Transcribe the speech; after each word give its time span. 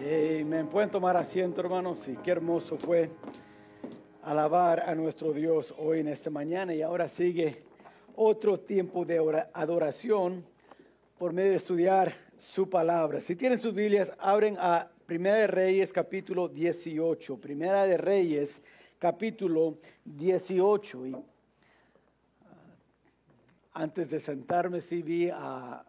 me 0.00 0.64
Pueden 0.64 0.90
tomar 0.90 1.16
asiento, 1.16 1.60
hermanos. 1.60 2.08
Y 2.08 2.16
qué 2.16 2.30
hermoso 2.30 2.78
fue 2.78 3.10
alabar 4.22 4.88
a 4.88 4.94
nuestro 4.94 5.32
Dios 5.32 5.74
hoy 5.76 6.00
en 6.00 6.08
esta 6.08 6.30
mañana. 6.30 6.74
Y 6.74 6.80
ahora 6.80 7.08
sigue 7.08 7.62
otro 8.16 8.58
tiempo 8.58 9.04
de 9.04 9.46
adoración 9.52 10.44
por 11.18 11.34
medio 11.34 11.50
de 11.50 11.56
estudiar 11.56 12.14
su 12.38 12.70
palabra. 12.70 13.20
Si 13.20 13.36
tienen 13.36 13.60
sus 13.60 13.74
Biblias, 13.74 14.12
abren 14.18 14.56
a 14.58 14.88
Primera 15.04 15.36
de 15.36 15.46
Reyes 15.46 15.92
capítulo 15.92 16.48
18. 16.48 17.36
Primera 17.38 17.84
de 17.84 17.98
Reyes 17.98 18.62
capítulo 18.98 19.76
18. 20.06 21.06
Y 21.06 21.14
ah, 21.14 21.20
antes 23.74 24.08
de 24.08 24.18
sentarme, 24.18 24.80
sí 24.80 25.02
vi 25.02 25.28
a 25.28 25.84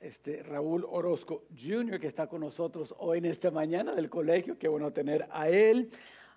este, 0.00 0.42
Raúl 0.42 0.86
Orozco 0.88 1.44
Jr., 1.56 1.98
que 1.98 2.06
está 2.06 2.26
con 2.26 2.40
nosotros 2.40 2.94
hoy 2.98 3.18
en 3.18 3.24
esta 3.24 3.50
mañana 3.50 3.94
del 3.94 4.08
colegio. 4.08 4.58
Qué 4.58 4.68
bueno 4.68 4.92
tener 4.92 5.26
a 5.30 5.48
él. 5.48 5.90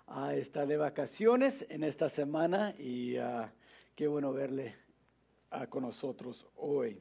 Uh, 0.08 0.30
está 0.30 0.66
de 0.66 0.76
vacaciones 0.76 1.64
en 1.68 1.84
esta 1.84 2.08
semana 2.08 2.74
y 2.78 3.18
uh, 3.18 3.46
qué 3.94 4.08
bueno 4.08 4.32
verle 4.32 4.74
con 5.68 5.82
nosotros 5.82 6.46
hoy. 6.56 6.98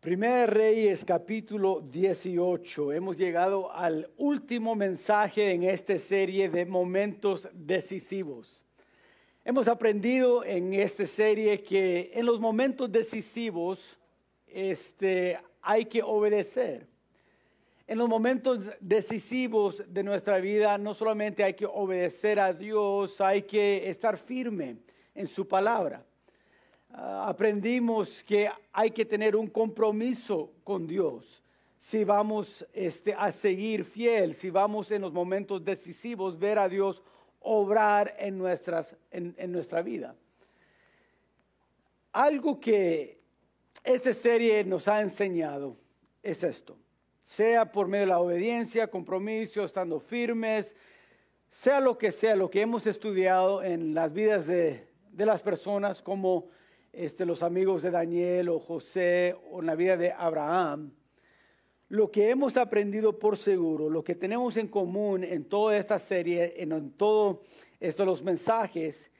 Primer 0.00 0.52
Reyes 0.52 1.04
capítulo 1.04 1.80
18. 1.80 2.92
Hemos 2.92 3.16
llegado 3.16 3.72
al 3.72 4.10
último 4.16 4.74
mensaje 4.74 5.52
en 5.52 5.62
esta 5.62 5.98
serie 5.98 6.48
de 6.50 6.66
momentos 6.66 7.48
decisivos. 7.52 8.64
Hemos 9.44 9.66
aprendido 9.66 10.44
en 10.44 10.74
esta 10.74 11.06
serie 11.06 11.62
que 11.62 12.10
en 12.14 12.26
los 12.26 12.38
momentos 12.38 12.90
decisivos 12.92 13.98
este, 14.54 15.38
hay 15.60 15.84
que 15.86 16.02
obedecer. 16.02 16.86
En 17.86 17.98
los 17.98 18.08
momentos 18.08 18.70
decisivos 18.80 19.82
de 19.86 20.02
nuestra 20.02 20.38
vida 20.38 20.78
no 20.78 20.94
solamente 20.94 21.44
hay 21.44 21.54
que 21.54 21.66
obedecer 21.66 22.40
a 22.40 22.52
Dios, 22.52 23.20
hay 23.20 23.42
que 23.42 23.88
estar 23.90 24.16
firme 24.16 24.76
en 25.14 25.26
su 25.26 25.46
palabra. 25.46 26.04
Ah, 26.90 27.26
aprendimos 27.28 28.22
que 28.22 28.50
hay 28.72 28.90
que 28.90 29.04
tener 29.04 29.34
un 29.34 29.48
compromiso 29.48 30.52
con 30.64 30.86
Dios 30.86 31.42
si 31.80 32.04
vamos 32.04 32.64
este, 32.72 33.12
a 33.12 33.32
seguir 33.32 33.84
fiel, 33.84 34.34
si 34.34 34.50
vamos 34.50 34.92
en 34.92 35.02
los 35.02 35.12
momentos 35.12 35.64
decisivos 35.64 36.38
ver 36.38 36.58
a 36.58 36.68
Dios 36.68 37.02
obrar 37.40 38.14
en, 38.18 38.38
nuestras, 38.38 38.94
en 39.10 39.50
nuestra 39.50 39.82
vida. 39.82 40.14
Algo 42.12 42.60
que 42.60 43.21
esta 43.84 44.14
serie 44.14 44.64
nos 44.64 44.86
ha 44.86 45.00
enseñado 45.00 45.76
es 46.22 46.44
esto, 46.44 46.78
sea 47.24 47.72
por 47.72 47.88
medio 47.88 48.04
de 48.06 48.10
la 48.10 48.20
obediencia, 48.20 48.86
compromiso, 48.86 49.64
estando 49.64 49.98
firmes, 49.98 50.76
sea 51.50 51.80
lo 51.80 51.98
que 51.98 52.12
sea, 52.12 52.36
lo 52.36 52.48
que 52.48 52.60
hemos 52.60 52.86
estudiado 52.86 53.62
en 53.62 53.92
las 53.92 54.12
vidas 54.12 54.46
de, 54.46 54.86
las 55.16 55.42
personas 55.42 56.00
como 56.00 56.48
este, 56.92 57.26
los 57.26 57.42
amigos 57.42 57.82
de 57.82 57.90
Daniel 57.90 58.50
o 58.50 58.60
José 58.60 59.36
o 59.50 59.60
en 59.60 59.66
la 59.66 59.74
vida 59.74 59.96
de 59.96 60.12
Abraham, 60.12 60.92
lo 61.88 62.10
que 62.10 62.30
hemos 62.30 62.56
aprendido 62.56 63.18
por 63.18 63.36
seguro, 63.36 63.90
lo 63.90 64.02
que 64.02 64.14
tenemos 64.14 64.56
en 64.56 64.68
común 64.68 65.24
en 65.24 65.44
toda 65.44 65.76
esta 65.76 65.98
serie, 65.98 66.54
en, 66.56 66.72
en 66.72 66.92
todos 66.92 67.40
los 67.98 68.22
mensajes, 68.22 69.10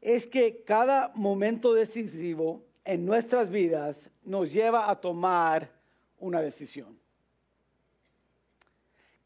es 0.00 0.26
que 0.26 0.62
cada 0.62 1.10
momento 1.14 1.74
decisivo 1.74 2.62
en 2.84 3.04
nuestras 3.04 3.50
vidas 3.50 4.10
nos 4.24 4.52
lleva 4.52 4.90
a 4.90 5.00
tomar 5.00 5.70
una 6.18 6.40
decisión. 6.40 6.98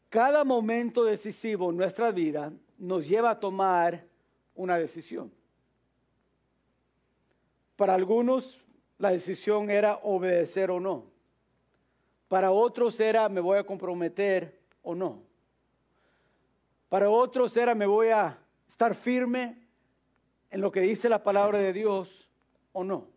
Cada 0.09 0.43
momento 0.43 1.03
decisivo 1.03 1.69
en 1.69 1.77
nuestra 1.77 2.11
vida 2.11 2.51
nos 2.77 3.07
lleva 3.07 3.31
a 3.31 3.39
tomar 3.39 4.05
una 4.55 4.77
decisión. 4.77 5.31
Para 7.75 7.93
algunos 7.93 8.63
la 8.97 9.11
decisión 9.11 9.69
era 9.69 9.99
obedecer 10.03 10.71
o 10.71 10.79
no. 10.79 11.05
Para 12.27 12.51
otros 12.51 12.99
era 12.99 13.27
me 13.29 13.41
voy 13.41 13.57
a 13.57 13.65
comprometer 13.65 14.57
o 14.81 14.95
no. 14.95 15.21
Para 16.87 17.09
otros 17.09 17.55
era 17.57 17.75
me 17.75 17.85
voy 17.85 18.09
a 18.09 18.37
estar 18.69 18.95
firme 18.95 19.57
en 20.49 20.61
lo 20.61 20.71
que 20.71 20.81
dice 20.81 21.09
la 21.09 21.23
palabra 21.23 21.57
de 21.57 21.73
Dios 21.73 22.29
o 22.71 22.83
no. 22.83 23.14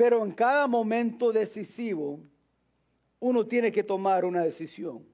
Pero 0.00 0.24
en 0.24 0.32
cada 0.32 0.66
momento 0.66 1.30
decisivo, 1.30 2.20
uno 3.18 3.46
tiene 3.46 3.70
que 3.70 3.82
tomar 3.82 4.24
una 4.24 4.42
decisión. 4.42 5.04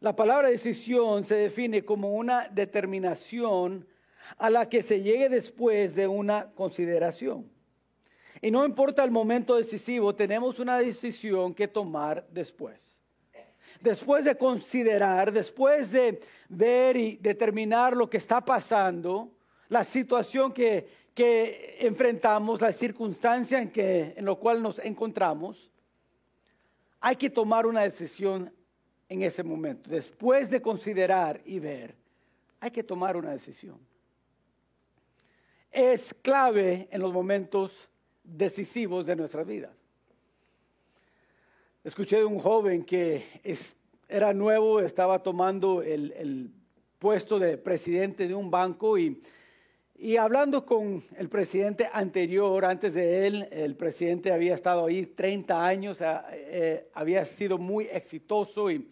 La 0.00 0.14
palabra 0.14 0.48
decisión 0.48 1.24
se 1.24 1.36
define 1.36 1.82
como 1.82 2.12
una 2.12 2.46
determinación 2.48 3.86
a 4.36 4.50
la 4.50 4.68
que 4.68 4.82
se 4.82 5.00
llegue 5.00 5.30
después 5.30 5.94
de 5.94 6.06
una 6.06 6.50
consideración. 6.50 7.50
Y 8.42 8.50
no 8.50 8.66
importa 8.66 9.02
el 9.02 9.10
momento 9.10 9.56
decisivo, 9.56 10.14
tenemos 10.14 10.58
una 10.58 10.76
decisión 10.76 11.54
que 11.54 11.68
tomar 11.68 12.26
después. 12.30 13.00
Después 13.80 14.26
de 14.26 14.36
considerar, 14.36 15.32
después 15.32 15.90
de 15.90 16.20
ver 16.50 16.98
y 16.98 17.16
determinar 17.16 17.96
lo 17.96 18.10
que 18.10 18.18
está 18.18 18.44
pasando, 18.44 19.32
la 19.70 19.84
situación 19.84 20.52
que, 20.52 20.86
que 21.14 21.76
enfrentamos, 21.80 22.60
la 22.60 22.72
circunstancia 22.72 23.60
en, 23.60 23.70
que, 23.70 24.14
en 24.16 24.24
la 24.24 24.34
cual 24.34 24.62
nos 24.62 24.78
encontramos, 24.78 25.70
hay 27.00 27.16
que 27.16 27.28
tomar 27.28 27.66
una 27.66 27.82
decisión 27.82 28.52
en 29.08 29.22
ese 29.22 29.42
momento. 29.42 29.90
Después 29.90 30.48
de 30.48 30.62
considerar 30.62 31.40
y 31.44 31.58
ver, 31.58 31.94
hay 32.60 32.70
que 32.70 32.82
tomar 32.82 33.16
una 33.16 33.30
decisión. 33.30 33.78
Es 35.70 36.14
clave 36.22 36.88
en 36.90 37.00
los 37.00 37.12
momentos 37.12 37.90
decisivos 38.22 39.06
de 39.06 39.16
nuestra 39.16 39.42
vida. 39.42 39.72
Escuché 41.82 42.18
de 42.18 42.24
un 42.24 42.38
joven 42.38 42.84
que 42.84 43.24
era 44.08 44.32
nuevo, 44.32 44.80
estaba 44.80 45.22
tomando 45.22 45.82
el, 45.82 46.12
el 46.12 46.50
puesto 46.98 47.38
de 47.40 47.58
presidente 47.58 48.28
de 48.28 48.34
un 48.34 48.50
banco 48.50 48.96
y 48.96 49.20
y 50.02 50.16
hablando 50.16 50.66
con 50.66 51.00
el 51.16 51.28
presidente 51.28 51.88
anterior, 51.92 52.64
antes 52.64 52.94
de 52.94 53.24
él, 53.24 53.48
el 53.52 53.76
presidente 53.76 54.32
había 54.32 54.52
estado 54.52 54.86
ahí 54.86 55.06
30 55.06 55.64
años, 55.64 55.98
eh, 56.32 56.88
había 56.92 57.24
sido 57.24 57.56
muy 57.56 57.84
exitoso 57.84 58.68
y, 58.68 58.90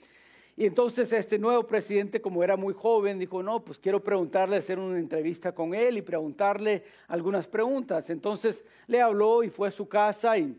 y, 0.56 0.66
entonces 0.66 1.12
este 1.12 1.36
nuevo 1.36 1.66
presidente, 1.66 2.20
como 2.20 2.44
era 2.44 2.56
muy 2.56 2.72
joven, 2.72 3.18
dijo, 3.18 3.42
no, 3.42 3.64
pues 3.64 3.80
quiero 3.80 4.04
preguntarle, 4.04 4.56
hacer 4.56 4.78
una 4.78 5.00
entrevista 5.00 5.50
con 5.52 5.74
él 5.74 5.98
y 5.98 6.02
preguntarle 6.02 6.84
algunas 7.08 7.48
preguntas. 7.48 8.08
Entonces 8.08 8.64
le 8.86 9.00
habló 9.00 9.42
y 9.42 9.50
fue 9.50 9.66
a 9.66 9.72
su 9.72 9.88
casa 9.88 10.38
y 10.38 10.56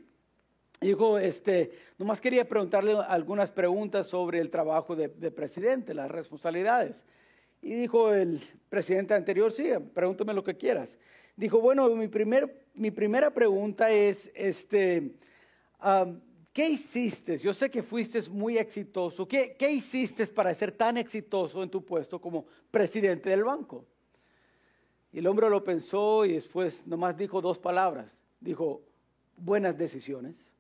dijo, 0.82 1.18
este, 1.18 1.72
nomás 1.98 2.20
quería 2.20 2.46
preguntarle 2.46 2.98
algunas 3.08 3.50
preguntas 3.50 4.08
sobre 4.08 4.40
el 4.40 4.50
trabajo 4.50 4.98
de, 4.98 5.08
de 5.08 5.32
presidente, 5.32 5.94
las 5.94 6.12
responsabilidades. 6.12 7.06
Y 7.62 7.76
dijo 7.76 8.12
el 8.12 8.42
presidente 8.70 9.14
anterior, 9.14 9.52
sí, 9.52 9.70
pregúntame 9.94 10.34
lo 10.34 10.44
que 10.44 10.58
quieras. 10.58 10.90
Dijo, 11.36 11.60
bueno, 11.60 11.88
mi, 11.90 12.08
primer, 12.08 12.66
mi 12.74 12.92
primera 12.92 13.32
pregunta 13.32 13.92
es, 13.92 14.32
este, 14.34 15.14
¿qué 16.52 16.70
hiciste? 16.70 17.38
Yo 17.38 17.54
sé 17.54 17.70
que 17.70 17.84
fuiste 17.84 18.22
muy 18.30 18.58
exitoso. 18.58 19.28
¿Qué, 19.28 19.56
¿Qué 19.58 19.72
hiciste 19.72 20.26
para 20.28 20.54
ser 20.54 20.72
tan 20.72 20.98
exitoso 20.98 21.62
en 21.62 21.70
tu 21.70 21.86
puesto 21.86 22.20
como 22.20 22.46
presidente 22.72 23.30
del 23.30 23.44
banco? 23.44 23.86
Y 25.12 25.20
el 25.20 25.28
hombre 25.28 25.50
lo 25.50 25.64
pensó 25.64 26.26
y 26.26 26.34
después 26.34 26.86
nomás 26.88 27.18
dijo 27.18 27.42
dos 27.42 27.60
palabras. 27.60 28.18
Dijo, 28.40 28.82
buenas 29.38 29.78
decisiones. 29.78 30.52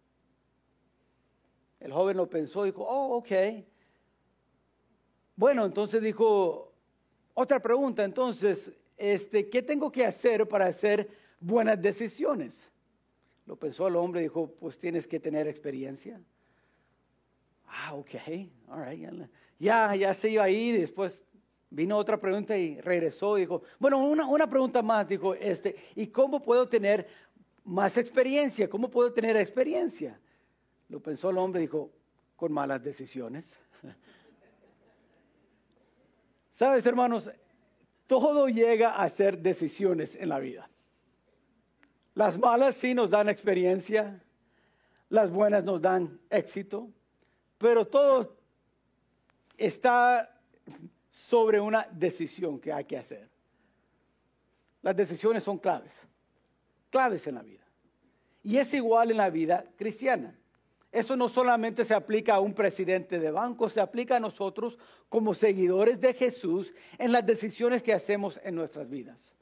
El 1.79 1.94
joven 1.94 2.18
lo 2.18 2.29
pensó 2.29 2.63
y 2.66 2.72
dijo, 2.72 2.83
oh, 2.83 3.18
ok. 3.18 3.31
Bueno, 5.36 5.65
entonces 5.65 6.01
dijo, 6.01 6.70
otra 7.33 7.60
pregunta, 7.60 8.04
entonces, 8.04 8.72
este, 8.98 9.50
¿qué 9.50 9.62
tengo 9.62 9.92
que 9.92 10.06
hacer 10.06 10.48
para 10.48 10.66
hacer 10.66 11.10
buenas 11.39 11.81
decisiones? 11.81 12.56
Lo 13.45 13.56
pensó 13.56 13.88
el 13.88 13.95
hombre 13.95 14.22
y 14.22 14.24
dijo, 14.24 14.51
pues 14.60 14.78
tienes 14.78 15.07
que 15.07 15.19
tener 15.19 15.48
experiencia. 15.48 16.22
Ah, 17.68 17.94
ok, 17.95 18.12
all 18.69 18.86
right. 18.86 19.10
Ya, 19.60 19.95
ya 19.95 20.13
se 20.13 20.30
iba 20.30 20.44
a 20.44 20.50
ir 20.50 20.75
y 20.75 20.81
después 20.81 21.24
vino 21.69 21.98
otra 21.98 22.19
pregunta 22.19 22.57
y 22.57 22.80
regresó 22.81 23.38
y 23.38 23.42
dijo, 23.42 23.63
bueno, 23.80 24.04
una, 24.04 24.28
una 24.28 24.48
pregunta 24.50 24.81
más, 24.81 25.07
dijo, 25.07 25.33
este, 25.36 25.75
¿y 25.95 26.07
cómo 26.07 26.42
puedo 26.42 26.68
tener 26.68 27.07
más 27.63 27.98
experiencia? 27.98 28.69
¿Cómo 28.69 28.89
puedo 28.89 29.12
tener 29.13 29.38
experiencia? 29.38 30.19
Lo 30.89 31.00
pensó 31.00 31.30
el 31.30 31.38
hombre 31.38 31.62
y 31.62 31.66
dijo, 31.66 31.89
con 32.36 32.51
malas 32.51 32.83
decisiones. 32.83 33.45
Sabes, 36.62 36.86
hermanos, 36.86 37.28
todo 38.06 38.48
llega 38.48 38.92
a 38.92 39.10
ser 39.10 39.40
decisiones 39.40 40.13
en 40.13 40.30
la 40.30 40.38
vida. 40.38 40.69
Las 42.13 42.38
malas 42.38 42.75
sí 42.75 42.94
nos 42.94 43.10
dan 43.10 43.30
experiencia, 43.30 44.22
las 45.10 45.31
buenas 45.31 45.63
nos 45.63 45.81
dan 45.81 46.19
éxito, 46.30 46.88
pero 47.58 47.88
todo 47.88 48.38
está 49.58 50.40
sobre 51.10 51.60
una 51.60 51.88
decisión 51.94 52.60
que 52.60 52.72
hay 52.72 52.86
que 52.86 53.00
hacer. 53.00 53.28
Las 54.84 54.96
decisiones 54.96 55.44
son 55.44 55.57
claves, 55.57 55.94
claves 56.92 57.25
en 57.25 57.34
la 57.34 57.42
vida. 57.42 57.66
Y 58.44 58.57
es 58.57 58.72
igual 58.75 59.10
en 59.10 59.18
la 59.18 59.31
vida 59.31 59.66
cristiana. 59.78 60.36
Eso 60.92 61.16
no 61.16 61.30
solamente 61.30 61.86
se 61.86 61.94
aplica 61.94 62.36
a 62.36 62.40
un 62.42 62.54
presidente 62.54 63.18
de 63.18 63.32
banco, 63.32 63.70
se 63.70 63.80
aplica 63.80 64.18
a 64.18 64.20
nosotros 64.20 64.78
como 65.08 65.34
seguidores 65.34 66.02
de 66.02 66.14
Jesús 66.14 66.74
en 66.98 67.14
las 67.14 67.26
decisiones 67.26 67.82
que 67.82 67.94
hacemos 67.94 68.40
en 68.44 68.56
nuestras 68.56 68.90
vidas. 68.90 69.34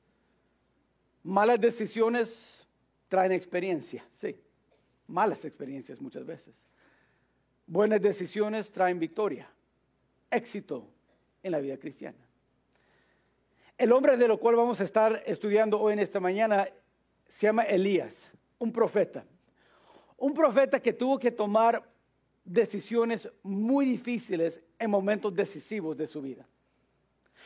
Malas 1.24 1.60
decisiones 1.60 2.68
traen 3.08 3.32
experiencia, 3.32 4.06
sí, 4.22 4.36
malas 5.08 5.44
experiencias 5.44 6.00
muchas 6.00 6.26
veces. 6.26 6.54
Buenas 7.66 8.02
decisiones 8.02 8.72
traen 8.72 9.00
victoria, 9.00 9.50
éxito 10.30 10.88
en 11.42 11.52
la 11.52 11.60
vida 11.60 11.78
cristiana. 11.78 12.18
El 13.78 13.92
hombre 13.92 14.18
de 14.18 14.28
lo 14.28 14.40
cual 14.40 14.56
vamos 14.56 14.82
a 14.82 14.84
estar 14.84 15.24
estudiando 15.26 15.80
hoy 15.80 15.94
en 15.94 16.00
esta 16.00 16.20
mañana 16.20 16.68
se 17.28 17.48
llama 17.48 17.64
Elías, 17.64 18.14
un 18.60 18.72
profeta. 18.72 19.24
Un 20.20 20.34
profeta 20.34 20.82
que 20.82 20.94
tuvo 20.94 21.18
que 21.18 21.32
tomar 21.32 21.84
decisiones 22.44 23.30
muy 23.42 23.86
difíciles 23.86 24.62
en 24.78 24.90
momentos 24.90 25.34
decisivos 25.34 25.96
de 25.96 26.08
su 26.08 26.22
vida. 26.22 26.48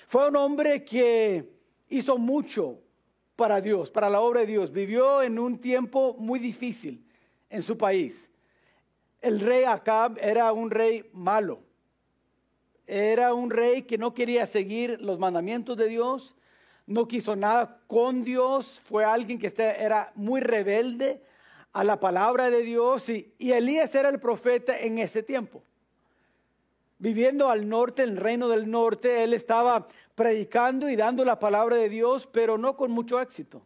Fue 0.08 0.28
un 0.28 0.36
hombre 0.36 0.84
que 0.84 1.50
hizo 1.90 2.18
mucho 2.18 2.80
para 3.36 3.62
Dios, 3.62 3.92
para 3.92 4.10
la 4.10 4.22
obra 4.22 4.42
de 4.42 4.48
Dios. 4.48 4.72
Vivió 4.72 5.22
en 5.22 5.40
un 5.40 5.60
tiempo 5.60 6.16
muy 6.18 6.40
difícil 6.40 7.06
en 7.50 7.62
su 7.62 7.78
país. 7.78 8.30
El 9.22 9.40
rey 9.40 9.64
Acab 9.64 10.18
era 10.19 10.52
un 10.52 10.72
rey 10.72 11.10
malo. 11.14 11.62
Era 12.86 13.34
un 13.34 13.50
rey 13.50 13.84
que 13.84 13.98
no 13.98 14.14
quería 14.14 14.46
seguir 14.46 15.00
los 15.00 15.19
mandamientos 15.19 15.78
de 15.78 15.88
Dios, 15.88 16.36
no 16.86 17.08
quiso 17.08 17.36
nada 17.36 17.80
con 17.88 18.24
Dios, 18.24 18.81
fue 18.86 19.06
alguien 19.06 19.40
que 19.40 19.54
era 19.58 20.12
muy 20.16 20.42
rebelde 20.42 21.22
a 21.74 21.84
la 21.84 22.00
palabra 22.00 22.52
de 22.52 22.62
Dios 22.62 23.10
y, 23.10 23.34
Elías 23.40 23.94
era 23.96 24.10
el 24.10 24.20
profeta 24.20 24.80
en 24.80 25.00
ese 25.00 25.24
tiempo. 25.24 25.64
Viviendo 27.00 27.50
al 27.50 27.68
norte, 27.68 28.04
en 28.04 28.12
el 28.12 28.18
reino 28.18 28.48
del 28.48 28.70
norte, 28.70 29.24
él 29.24 29.34
estaba 29.34 29.88
predicando 30.16 30.88
y 30.88 30.96
dando 30.96 31.25
la 31.25 31.40
palabra 31.40 31.75
de 31.75 31.90
Dios, 31.90 32.30
pero 32.31 32.58
no 32.58 32.78
con 32.78 32.92
mucho 32.92 33.20
éxito. 33.20 33.64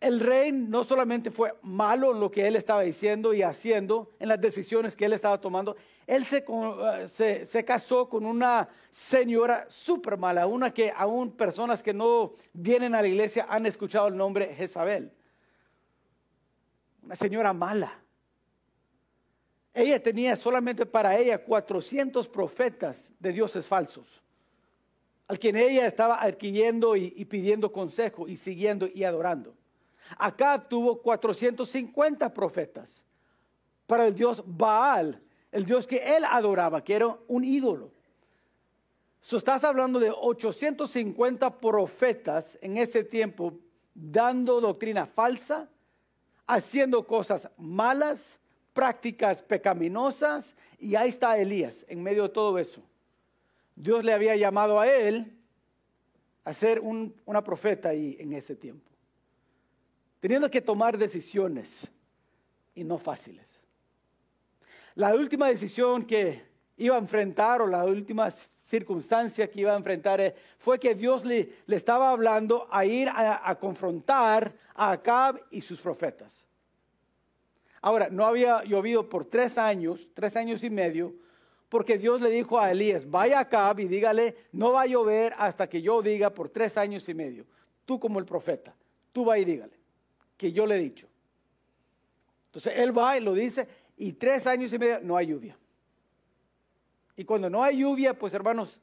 El 0.00 0.18
rey 0.18 0.50
no 0.50 0.82
solamente 0.82 1.30
fue 1.30 1.54
malo 1.62 2.12
en 2.12 2.18
lo 2.18 2.30
que 2.30 2.48
él 2.48 2.56
estaba 2.56 2.82
diciendo 2.82 3.34
y 3.34 3.42
haciendo, 3.42 4.10
en 4.18 4.28
las 4.28 4.40
decisiones 4.40 4.96
que 4.96 5.04
él 5.04 5.12
estaba 5.12 5.40
tomando, 5.40 5.76
él 6.08 6.24
se, 6.24 6.44
se, 7.12 7.46
se 7.46 7.64
casó 7.64 8.08
con 8.08 8.24
una 8.24 8.68
señora 8.90 9.66
súper 9.68 10.16
mala, 10.16 10.48
una 10.48 10.74
que 10.74 10.92
aún 10.96 11.30
personas 11.30 11.84
que 11.84 11.94
no 11.94 12.32
vienen 12.52 12.96
a 12.96 13.02
la 13.02 13.08
iglesia 13.08 13.46
han 13.48 13.66
escuchado 13.66 14.08
el 14.08 14.16
nombre 14.16 14.52
Jezabel 14.56 15.12
una 17.02 17.16
señora 17.16 17.52
mala. 17.52 17.92
Ella 19.74 20.02
tenía 20.02 20.36
solamente 20.36 20.84
para 20.84 21.16
ella 21.16 21.42
400 21.42 22.28
profetas 22.28 23.08
de 23.18 23.32
dioses 23.32 23.66
falsos, 23.66 24.22
al 25.26 25.38
quien 25.38 25.56
ella 25.56 25.86
estaba 25.86 26.22
adquiriendo 26.22 26.94
y, 26.94 27.24
pidiendo 27.24 27.72
consejo 27.72 28.28
y 28.28 28.36
siguiendo 28.36 28.86
y 28.92 29.04
adorando. 29.04 29.54
Acá 30.18 30.68
tuvo 30.68 31.00
450 31.00 32.34
profetas 32.34 33.02
para 33.86 34.06
el 34.06 34.14
dios 34.14 34.42
Baal, 34.46 35.22
el 35.50 35.64
dios 35.64 35.86
que 35.86 36.16
él 36.16 36.24
adoraba, 36.30 36.84
que 36.84 36.94
era 36.94 37.16
un 37.28 37.44
ídolo. 37.44 37.90
So, 39.22 39.36
estás 39.36 39.64
hablando 39.64 40.00
de 40.00 40.10
850 40.10 41.60
profetas 41.60 42.58
en 42.60 42.76
ese 42.76 43.04
tiempo 43.04 43.54
dando 43.94 44.60
doctrina 44.60 45.06
falsa 45.06 45.68
haciendo 46.54 47.06
cosas 47.06 47.48
malas, 47.56 48.38
prácticas 48.74 49.42
pecaminosas, 49.42 50.54
y 50.78 50.96
ahí 50.96 51.08
está 51.08 51.38
Elías 51.38 51.84
en 51.88 52.02
medio 52.02 52.24
de 52.24 52.28
todo 52.28 52.58
eso. 52.58 52.82
Dios 53.74 54.04
le 54.04 54.12
había 54.12 54.36
llamado 54.36 54.78
a 54.78 54.86
él 54.86 55.32
a 56.44 56.52
ser 56.52 56.80
una 56.80 57.42
profeta 57.42 57.90
ahí 57.90 58.16
en 58.18 58.34
ese 58.34 58.54
tiempo, 58.54 58.90
teniendo 60.20 60.50
que 60.50 60.60
tomar 60.60 60.98
decisiones 60.98 61.68
y 62.74 62.84
no 62.84 62.98
fáciles. 62.98 63.46
La 64.94 65.14
última 65.14 65.48
decisión 65.48 66.04
que 66.04 66.42
iba 66.76 66.96
a 66.96 66.98
enfrentar 66.98 67.62
o 67.62 67.66
la 67.66 67.84
última 67.84 68.30
circunstancia 68.66 69.48
que 69.50 69.60
iba 69.60 69.72
a 69.72 69.76
enfrentar 69.76 70.20
eh, 70.20 70.34
fue 70.58 70.78
que 70.78 70.94
Dios 70.94 71.24
le, 71.24 71.50
le 71.66 71.76
estaba 71.76 72.10
hablando 72.10 72.68
a 72.70 72.84
ir 72.84 73.08
a 73.10 73.56
confrontar 73.58 74.52
a 74.74 74.92
Acab 74.92 75.40
y 75.50 75.60
sus 75.60 75.80
profetas. 75.80 76.44
Ahora, 77.80 78.08
no 78.10 78.24
había 78.24 78.62
llovido 78.64 79.08
por 79.08 79.24
tres 79.24 79.58
años, 79.58 80.08
tres 80.14 80.36
años 80.36 80.62
y 80.62 80.70
medio, 80.70 81.14
porque 81.68 81.98
Dios 81.98 82.20
le 82.20 82.30
dijo 82.30 82.60
a 82.60 82.70
Elías, 82.70 83.10
vaya 83.10 83.38
a 83.38 83.42
Acab 83.42 83.80
y 83.80 83.88
dígale, 83.88 84.36
no 84.52 84.72
va 84.72 84.82
a 84.82 84.86
llover 84.86 85.34
hasta 85.36 85.68
que 85.68 85.82
yo 85.82 86.00
diga 86.02 86.30
por 86.30 86.48
tres 86.48 86.76
años 86.76 87.08
y 87.08 87.14
medio. 87.14 87.46
Tú 87.84 87.98
como 87.98 88.18
el 88.18 88.24
profeta, 88.24 88.74
tú 89.10 89.24
va 89.24 89.38
y 89.38 89.44
dígale, 89.44 89.76
que 90.36 90.52
yo 90.52 90.66
le 90.66 90.76
he 90.76 90.78
dicho. 90.78 91.08
Entonces 92.46 92.74
él 92.76 92.96
va 92.96 93.16
y 93.16 93.20
lo 93.20 93.34
dice, 93.34 93.66
y 93.96 94.12
tres 94.12 94.46
años 94.46 94.72
y 94.72 94.78
medio 94.78 95.00
no 95.00 95.16
hay 95.16 95.28
lluvia. 95.28 95.56
Y 97.16 97.24
cuando 97.24 97.50
no 97.50 97.62
hay 97.62 97.78
lluvia, 97.78 98.14
pues 98.18 98.34
hermanos, 98.34 98.80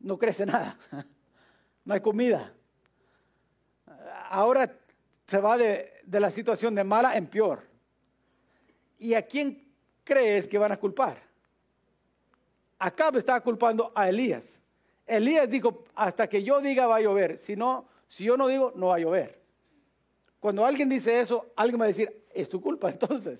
no 0.00 0.18
crece 0.18 0.46
nada, 0.46 0.78
no 1.84 1.94
hay 1.94 2.00
comida. 2.00 2.52
Ahora 4.30 4.77
se 5.28 5.38
va 5.38 5.58
de, 5.58 6.02
la 6.10 6.30
situación 6.30 6.74
de 6.74 6.84
mala 6.84 7.16
en 7.16 7.26
peor. 7.26 7.62
¿Y 8.98 9.14
a 9.14 9.22
quién 9.22 9.62
crees 10.02 10.48
que 10.48 10.56
van 10.56 10.72
a 10.72 10.78
culpar? 10.78 11.22
Me 13.12 13.18
estaba 13.18 13.40
culpando 13.42 13.92
a 13.94 14.08
Elías. 14.08 14.44
Elías 15.06 15.48
dijo, 15.48 15.84
hasta 15.94 16.28
que 16.28 16.42
yo 16.42 16.60
diga 16.60 16.86
va 16.86 16.96
a 16.96 17.00
llover. 17.00 17.38
Si 17.40 17.56
no, 17.56 17.86
si 18.08 18.24
yo 18.24 18.36
no 18.36 18.48
digo, 18.48 18.72
no 18.74 18.86
va 18.86 18.96
a 18.96 19.00
llover. 19.00 19.38
Cuando 20.40 20.64
alguien 20.64 20.88
dice 20.88 21.20
eso, 21.20 21.52
alguien 21.56 21.80
va 21.80 21.84
a 21.84 21.88
decir, 21.88 22.24
es 22.32 22.48
tu 22.48 22.60
culpa 22.60 22.88
entonces. 22.90 23.38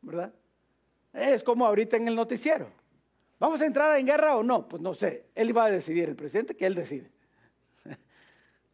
¿Verdad? 0.00 0.32
Es 1.12 1.42
como 1.42 1.66
ahorita 1.66 1.96
en 1.98 2.08
el 2.08 2.14
noticiero. 2.14 2.68
¿Vamos 3.38 3.60
a 3.60 3.66
entrar 3.66 3.98
en 3.98 4.06
guerra 4.06 4.36
o 4.36 4.42
no? 4.42 4.66
Pues 4.66 4.80
no 4.80 4.94
sé. 4.94 5.26
Él 5.34 5.54
va 5.54 5.66
a 5.66 5.70
decidir, 5.70 6.08
el 6.08 6.16
presidente, 6.16 6.56
que 6.56 6.64
él 6.64 6.74
decide. 6.74 7.10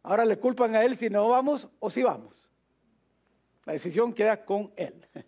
Ahora 0.03 0.25
le 0.25 0.37
culpan 0.37 0.75
a 0.75 0.83
él 0.83 0.97
si 0.97 1.09
no 1.09 1.29
vamos 1.29 1.67
o 1.79 1.89
si 1.89 2.03
vamos. 2.03 2.33
La 3.65 3.73
decisión 3.73 4.13
queda 4.13 4.45
con 4.45 4.71
él. 4.75 4.93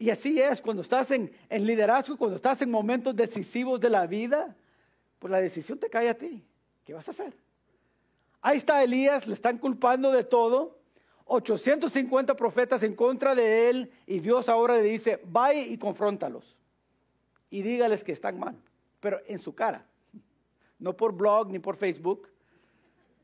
Y 0.00 0.10
así 0.10 0.40
es, 0.40 0.60
cuando 0.60 0.82
estás 0.82 1.10
en, 1.10 1.32
liderazgo, 1.50 2.16
cuando 2.16 2.36
estás 2.36 2.62
en 2.62 2.70
momentos 2.70 3.16
decisivos 3.16 3.80
de 3.80 3.90
la 3.90 4.06
vida, 4.06 4.54
pues 5.18 5.28
la 5.28 5.40
decisión 5.40 5.76
te 5.76 5.90
cae 5.90 6.08
a 6.08 6.16
ti. 6.16 6.44
¿Qué 6.84 6.94
vas 6.94 7.08
a 7.08 7.10
hacer? 7.10 7.36
Ahí 8.40 8.58
está 8.58 8.80
Elías, 8.84 9.26
le 9.26 9.34
están 9.34 9.58
culpando 9.58 10.12
de 10.12 10.22
todo. 10.22 10.78
850 11.24 12.36
profetas 12.36 12.84
en 12.84 12.94
contra 12.94 13.34
de 13.34 13.68
él 13.68 13.92
y 14.06 14.20
Dios 14.20 14.48
ahora 14.48 14.76
le 14.76 14.84
dice, 14.84 15.20
vaya 15.24 15.62
y 15.62 15.76
confróntalos. 15.76 16.56
Y 17.50 17.62
dígales 17.62 18.04
que 18.04 18.12
están 18.12 18.38
mal, 18.38 18.56
pero 19.00 19.20
en 19.26 19.40
su 19.40 19.52
cara. 19.52 19.84
No 20.78 20.96
por 20.96 21.12
blog 21.12 21.50
ni 21.50 21.58
por 21.58 21.76
Facebook. 21.76 22.28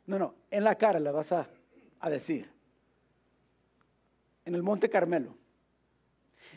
No, 0.06 0.18
no, 0.18 0.34
en 0.50 0.64
la 0.64 0.74
cara 0.74 0.98
le 0.98 1.10
vas 1.10 1.32
a, 1.32 1.48
a 2.00 2.10
decir. 2.10 2.50
En 4.44 4.54
el 4.54 4.62
Monte 4.62 4.90
Carmelo. 4.90 5.36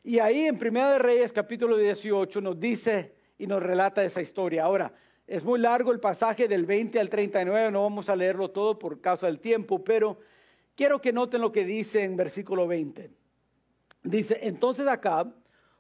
Y 0.04 0.20
ahí 0.20 0.46
en 0.46 0.58
Primera 0.58 0.92
de 0.92 1.00
Reyes 1.00 1.32
capítulo 1.32 1.78
18 1.78 2.42
nos 2.42 2.60
dice 2.60 3.14
y 3.38 3.48
nos 3.48 3.64
relata 3.64 4.04
esa 4.04 4.22
historia. 4.22 4.64
Ahora, 4.64 4.94
es 5.28 5.44
muy 5.44 5.60
largo 5.60 5.92
el 5.92 6.00
pasaje 6.00 6.48
del 6.48 6.66
20 6.66 7.00
al 7.00 7.10
39, 7.10 7.72
no 7.72 7.84
vamos 7.84 8.08
a 8.08 8.16
leerlo 8.16 8.50
todo 8.50 8.80
por 8.80 9.02
causa 9.02 9.28
del 9.28 9.40
tiempo, 9.40 9.84
pero 9.84 10.18
quiero 10.76 11.02
que 11.02 11.12
noten 11.12 11.42
lo 11.42 11.52
que 11.52 11.66
dice 11.66 12.04
en 12.04 12.16
versículo 12.16 12.66
20. 12.66 13.12
Dice, 14.04 14.40
entonces 14.44 14.88
Acab 14.88 15.34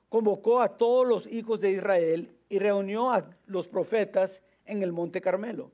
convocó 0.10 0.62
a 0.62 0.76
todos 0.76 1.08
los 1.08 1.28
hijos 1.28 1.62
de 1.62 1.72
Israel 1.72 2.30
y 2.50 2.60
reunió 2.60 3.10
a 3.10 3.30
los 3.46 3.70
profetas 3.70 4.42
en 4.66 4.84
el 4.84 4.92
monte 4.92 5.22
Carmelo. 5.22 5.72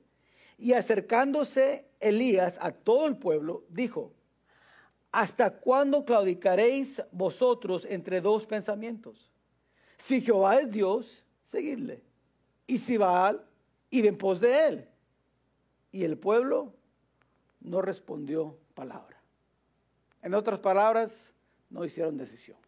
Y 0.56 0.72
acercándose 0.72 1.86
Elías 2.00 2.58
a 2.60 2.72
todo 2.72 3.06
el 3.06 3.16
pueblo, 3.16 3.64
dijo, 3.68 4.12
¿Hasta 5.14 5.48
cuándo 5.48 6.04
claudicaréis 6.04 7.00
vosotros 7.12 7.86
entre 7.88 8.20
dos 8.20 8.46
pensamientos? 8.46 9.30
Si 9.96 10.20
Jehová 10.20 10.58
es 10.58 10.72
Dios, 10.72 11.24
seguidle. 11.44 12.02
Y 12.66 12.78
si 12.78 12.96
Baal, 12.96 13.46
id 13.90 14.06
en 14.06 14.18
pos 14.18 14.40
de 14.40 14.66
él. 14.66 14.88
Y 15.92 16.02
el 16.02 16.18
pueblo 16.18 16.74
no 17.60 17.80
respondió 17.80 18.58
palabra. 18.74 19.16
En 20.20 20.34
otras 20.34 20.58
palabras, 20.58 21.12
no 21.70 21.84
hicieron 21.84 22.16
decisión. 22.16 22.58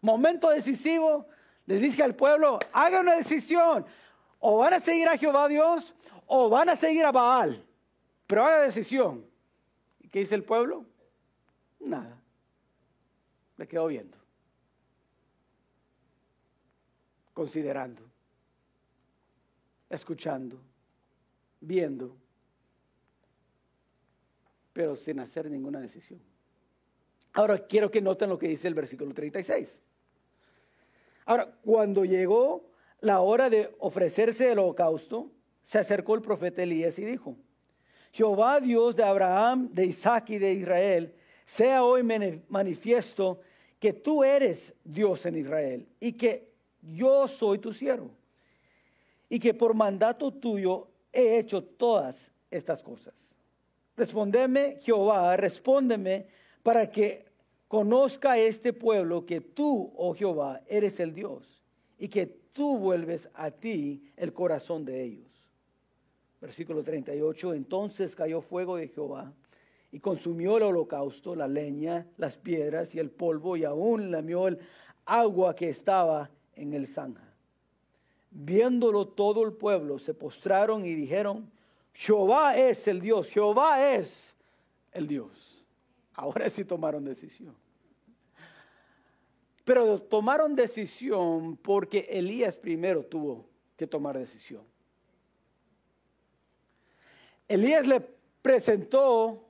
Momento 0.00 0.48
decisivo, 0.48 1.26
les 1.66 1.82
dice 1.82 2.02
al 2.02 2.14
pueblo, 2.14 2.58
haga 2.72 3.00
una 3.00 3.14
decisión. 3.14 3.84
O 4.38 4.56
van 4.56 4.72
a 4.72 4.80
seguir 4.80 5.06
a 5.06 5.18
Jehová 5.18 5.48
Dios 5.48 5.94
o 6.26 6.48
van 6.48 6.68
a 6.68 6.76
seguir 6.76 7.04
a 7.04 7.12
Baal. 7.12 7.64
Pero 8.26 8.44
haga 8.44 8.62
decisión. 8.62 9.24
¿Y 10.00 10.08
qué 10.08 10.20
dice 10.20 10.34
el 10.34 10.44
pueblo? 10.44 10.84
Nada. 11.80 12.20
Le 13.56 13.66
quedó 13.66 13.86
viendo. 13.86 14.16
Considerando. 17.32 18.02
Escuchando. 19.88 20.58
Viendo. 21.60 22.16
Pero 24.72 24.96
sin 24.96 25.20
hacer 25.20 25.50
ninguna 25.50 25.80
decisión. 25.80 26.20
Ahora 27.32 27.66
quiero 27.66 27.90
que 27.90 28.00
noten 28.00 28.30
lo 28.30 28.38
que 28.38 28.48
dice 28.48 28.66
el 28.66 28.74
versículo 28.74 29.12
36. 29.14 29.80
Ahora, 31.26 31.52
cuando 31.62 32.04
llegó 32.04 32.70
la 33.00 33.20
hora 33.20 33.50
de 33.50 33.74
ofrecerse 33.78 34.50
el 34.50 34.58
holocausto, 34.58 35.30
se 35.66 35.78
acercó 35.78 36.14
el 36.14 36.22
profeta 36.22 36.62
Elías 36.62 36.98
y 36.98 37.04
dijo, 37.04 37.36
Jehová 38.12 38.60
Dios 38.60 38.96
de 38.96 39.02
Abraham, 39.02 39.68
de 39.72 39.84
Isaac 39.84 40.30
y 40.30 40.38
de 40.38 40.54
Israel, 40.54 41.12
sea 41.44 41.84
hoy 41.84 42.02
manifiesto 42.48 43.40
que 43.78 43.92
tú 43.92 44.24
eres 44.24 44.72
Dios 44.84 45.26
en 45.26 45.36
Israel 45.36 45.86
y 46.00 46.12
que 46.12 46.48
yo 46.80 47.26
soy 47.28 47.58
tu 47.58 47.74
siervo 47.74 48.10
y 49.28 49.40
que 49.40 49.52
por 49.54 49.74
mandato 49.74 50.32
tuyo 50.32 50.86
he 51.12 51.38
hecho 51.38 51.62
todas 51.62 52.30
estas 52.50 52.82
cosas. 52.82 53.14
Respondeme, 53.96 54.78
Jehová, 54.82 55.36
respóndeme 55.36 56.26
para 56.62 56.90
que 56.90 57.26
conozca 57.66 58.38
este 58.38 58.72
pueblo 58.72 59.26
que 59.26 59.40
tú, 59.40 59.92
oh 59.96 60.14
Jehová, 60.14 60.62
eres 60.68 61.00
el 61.00 61.12
Dios 61.12 61.64
y 61.98 62.08
que 62.08 62.26
tú 62.26 62.78
vuelves 62.78 63.28
a 63.34 63.50
ti 63.50 64.12
el 64.16 64.32
corazón 64.32 64.84
de 64.84 65.02
ellos. 65.02 65.35
Versículo 66.40 66.82
38, 66.82 67.54
entonces 67.54 68.14
cayó 68.14 68.40
fuego 68.40 68.76
de 68.76 68.88
Jehová 68.88 69.32
y 69.90 70.00
consumió 70.00 70.58
el 70.58 70.64
holocausto, 70.64 71.34
la 71.34 71.48
leña, 71.48 72.06
las 72.18 72.36
piedras 72.36 72.94
y 72.94 72.98
el 72.98 73.10
polvo 73.10 73.56
y 73.56 73.64
aún 73.64 74.10
lamió 74.10 74.48
el 74.48 74.58
agua 75.06 75.56
que 75.56 75.70
estaba 75.70 76.30
en 76.54 76.74
el 76.74 76.86
zanja. 76.86 77.22
Viéndolo 78.30 79.08
todo 79.08 79.44
el 79.44 79.54
pueblo, 79.54 79.98
se 79.98 80.12
postraron 80.12 80.84
y 80.84 80.94
dijeron, 80.94 81.50
Jehová 81.94 82.56
es 82.58 82.86
el 82.86 83.00
Dios, 83.00 83.28
Jehová 83.28 83.94
es 83.94 84.34
el 84.92 85.06
Dios. 85.06 85.64
Ahora 86.12 86.50
sí 86.50 86.64
tomaron 86.64 87.04
decisión. 87.04 87.54
Pero 89.64 89.98
tomaron 89.98 90.54
decisión 90.54 91.56
porque 91.56 92.06
Elías 92.10 92.56
primero 92.56 93.04
tuvo 93.04 93.48
que 93.76 93.86
tomar 93.86 94.18
decisión. 94.18 94.62
Elías 97.48 97.86
le 97.86 98.00
presentó 98.42 99.44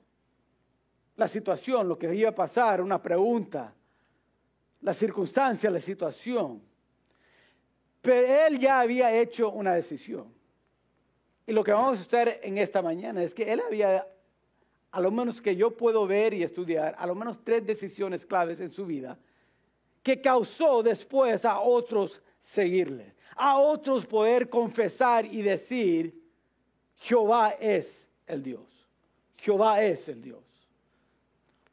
la 1.15 1.27
situación, 1.27 1.87
lo 1.87 1.97
que 1.97 2.13
iba 2.13 2.29
a 2.29 2.35
pasar, 2.35 2.81
una 2.81 3.01
pregunta, 3.01 3.73
la 4.81 4.93
circunstancia, 4.93 5.69
la 5.69 5.79
situación. 5.79 6.61
Pero 8.01 8.45
él 8.45 8.59
ya 8.59 8.79
había 8.79 9.11
hecho 9.11 9.49
una 9.49 9.73
decisión. 9.73 10.31
Y 11.45 11.51
lo 11.53 11.63
que 11.63 11.71
vamos 11.71 11.97
a 11.97 12.01
hacer 12.01 12.39
en 12.43 12.57
esta 12.57 12.81
mañana 12.81 13.23
es 13.23 13.33
que 13.33 13.51
él 13.51 13.61
había, 13.61 14.07
a 14.91 15.01
lo 15.01 15.11
menos 15.11 15.41
que 15.41 15.55
yo 15.55 15.75
puedo 15.75 16.05
ver 16.05 16.33
y 16.33 16.43
estudiar, 16.43 16.95
a 16.97 17.07
lo 17.07 17.15
menos 17.15 17.43
tres 17.43 17.65
decisiones 17.65 18.25
claves 18.25 18.59
en 18.59 18.71
su 18.71 18.85
vida 18.85 19.17
que 20.07 20.21
causó 20.21 20.81
después 20.83 21.43
a 21.43 21.59
otros 21.59 22.21
seguirle, 22.39 23.13
a 23.35 23.57
otros 23.57 24.05
poder 24.05 24.47
confesar 24.47 25.25
y 25.25 25.41
decir, 25.41 26.17
Jehová 26.97 27.55
es 27.59 28.07
el 28.25 28.43
Dios. 28.43 28.65
Jehová 29.37 29.81
es 29.83 30.07
el 30.09 30.21
Dios. 30.21 30.43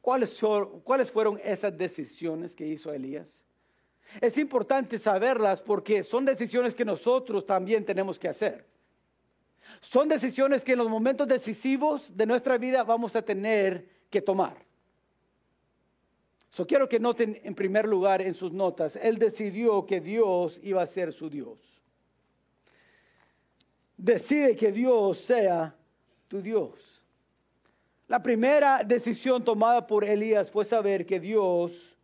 ¿Cuáles, 0.01 0.39
¿Cuáles 0.83 1.11
fueron 1.11 1.39
esas 1.43 1.75
decisiones 1.75 2.55
que 2.55 2.67
hizo 2.67 2.93
Elías? 2.93 3.41
Es 4.21 4.37
importante 4.37 4.99
saberlas 4.99 5.61
porque 5.61 6.03
son 6.03 6.25
decisiones 6.25 6.75
que 6.75 6.85
nosotros 6.85 7.45
también 7.45 7.83
tenemos 7.83 8.19
que 8.19 8.27
hacer. 8.27 8.65
Son 9.81 10.07
decisiones 10.07 10.63
que 10.63 10.73
en 10.73 10.77
los 10.77 10.89
momentos 10.89 11.27
decisivos 11.27 12.15
de 12.15 12.25
nuestra 12.27 12.57
vida 12.57 12.83
vamos 12.83 13.15
a 13.15 13.23
tener 13.23 13.89
que 14.11 14.21
tomar. 14.21 14.55
So 16.51 16.65
quiero 16.65 16.87
que 16.87 16.99
noten 16.99 17.41
en 17.43 17.55
primer 17.55 17.87
lugar 17.87 18.21
en 18.21 18.35
sus 18.35 18.53
notas, 18.53 18.95
él 18.95 19.17
decidió 19.17 19.85
que 19.85 19.99
Dios 19.99 20.59
iba 20.63 20.81
a 20.81 20.87
ser 20.87 21.11
su 21.11 21.29
Dios 21.29 21.74
decide 24.05 24.55
que 24.55 24.71
Dios 24.71 25.17
sea 25.17 25.75
tu 26.27 26.39
Dios. 26.39 27.01
La 28.07 28.21
primera 28.21 28.83
decisión 28.83 29.43
tomada 29.43 29.87
por 29.87 30.03
Elías 30.03 30.51
fue 30.51 30.63
saber 30.63 31.07
que 31.07 31.19
Dios 31.19 31.97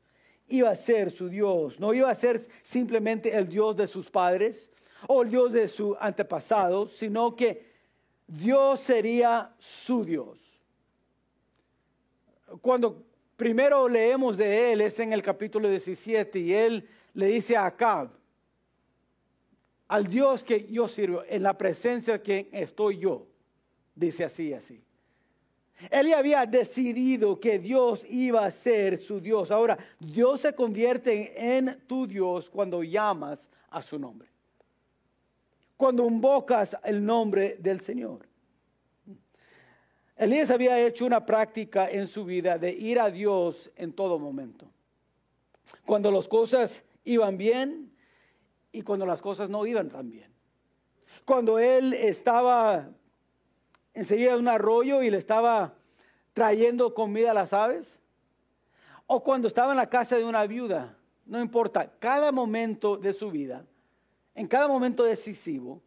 iba 0.48 0.72
a 0.72 0.76
ser 0.76 1.12
su 1.12 1.30
Dios. 1.30 1.80
No 1.80 1.94
iba 1.94 2.10
a 2.10 2.16
ser 2.16 2.42
simplemente 2.64 3.36
el 3.38 3.48
Dios 3.48 3.78
de 3.78 3.86
sus 3.86 4.10
padres 4.10 4.72
o 5.08 5.22
el 5.22 5.30
Dios 5.30 5.54
de 5.54 5.68
su 5.68 5.96
antepasado, 6.00 6.88
sino 6.88 7.36
que 7.36 7.70
Dios 8.26 8.80
sería 8.80 9.54
su 9.60 10.04
Dios. 10.04 10.40
Cuando 12.62 13.04
primero 13.38 13.88
leemos 13.88 14.38
de 14.38 14.74
él 14.74 14.82
es 14.82 15.00
en 15.00 15.14
el 15.14 15.22
capítulo 15.22 15.70
17 15.70 16.40
y 16.40 16.54
él 16.54 16.90
le 17.14 17.28
dice 17.28 17.56
a 17.56 17.68
Acab, 17.68 18.10
al 19.92 20.08
Dios 20.08 20.42
que 20.42 20.68
yo 20.72 20.88
sirvo, 20.88 21.22
en 21.28 21.44
la 21.44 21.58
presencia 21.58 22.14
de 22.14 22.22
quien 22.22 22.48
estoy 22.54 23.00
yo. 23.00 23.28
Dice 23.94 24.24
así, 24.24 24.54
así. 24.54 24.82
Él 25.90 26.14
había 26.14 26.46
decidido 26.46 27.38
que 27.38 27.60
Dios 27.60 28.06
iba 28.10 28.46
a 28.46 28.52
ser 28.52 28.98
su 28.98 29.20
Dios. 29.20 29.52
Ahora, 29.52 29.78
Dios 30.00 30.40
se 30.40 30.56
convierte 30.56 31.58
en 31.58 31.82
tu 31.88 32.08
Dios 32.08 32.50
cuando 32.50 32.84
llamas 32.84 33.38
a 33.70 33.82
su 33.82 34.00
nombre. 34.00 34.30
Cuando 35.76 36.08
invocas 36.08 36.78
el 36.86 37.06
nombre 37.06 37.58
del 37.60 37.82
Señor. 37.82 38.26
Elías 40.16 40.52
había 40.52 40.80
hecho 40.80 41.06
una 41.06 41.26
práctica 41.26 41.92
en 41.92 42.08
su 42.08 42.24
vida 42.24 42.58
de 42.58 42.72
ir 42.72 42.98
a 42.98 43.12
Dios 43.12 43.70
en 43.76 43.92
todo 43.92 44.18
momento. 44.18 44.68
Cuando 45.86 46.10
las 46.12 46.30
cosas 46.30 46.82
iban 47.04 47.38
bien, 47.38 47.91
y 48.72 48.82
cuando 48.82 49.06
las 49.06 49.22
cosas 49.22 49.50
no 49.50 49.66
iban 49.66 49.90
tan 49.90 50.10
bien. 50.10 50.32
Cuando 51.26 51.60
él 51.60 51.94
estaba 51.94 52.90
enseguida 53.94 54.34
en 54.34 54.40
un 54.40 54.48
arroyo 54.48 55.02
y 55.02 55.10
le 55.10 55.18
estaba 55.18 55.74
trayendo 56.34 56.94
comida 56.94 57.32
a 57.32 57.34
las 57.34 57.54
aves. 57.54 58.00
O 59.08 59.24
cuando 59.24 59.48
estaba 59.48 59.72
en 59.72 59.78
la 59.78 59.90
casa 59.90 60.18
de 60.18 60.24
una 60.24 60.46
viuda. 60.48 60.96
No 61.26 61.40
importa, 61.40 61.92
cada 62.00 62.32
momento 62.32 62.98
de 62.98 63.14
su 63.14 63.30
vida, 63.30 63.66
en 64.34 64.48
cada 64.48 64.68
momento 64.68 65.04
decisivo, 65.04 65.82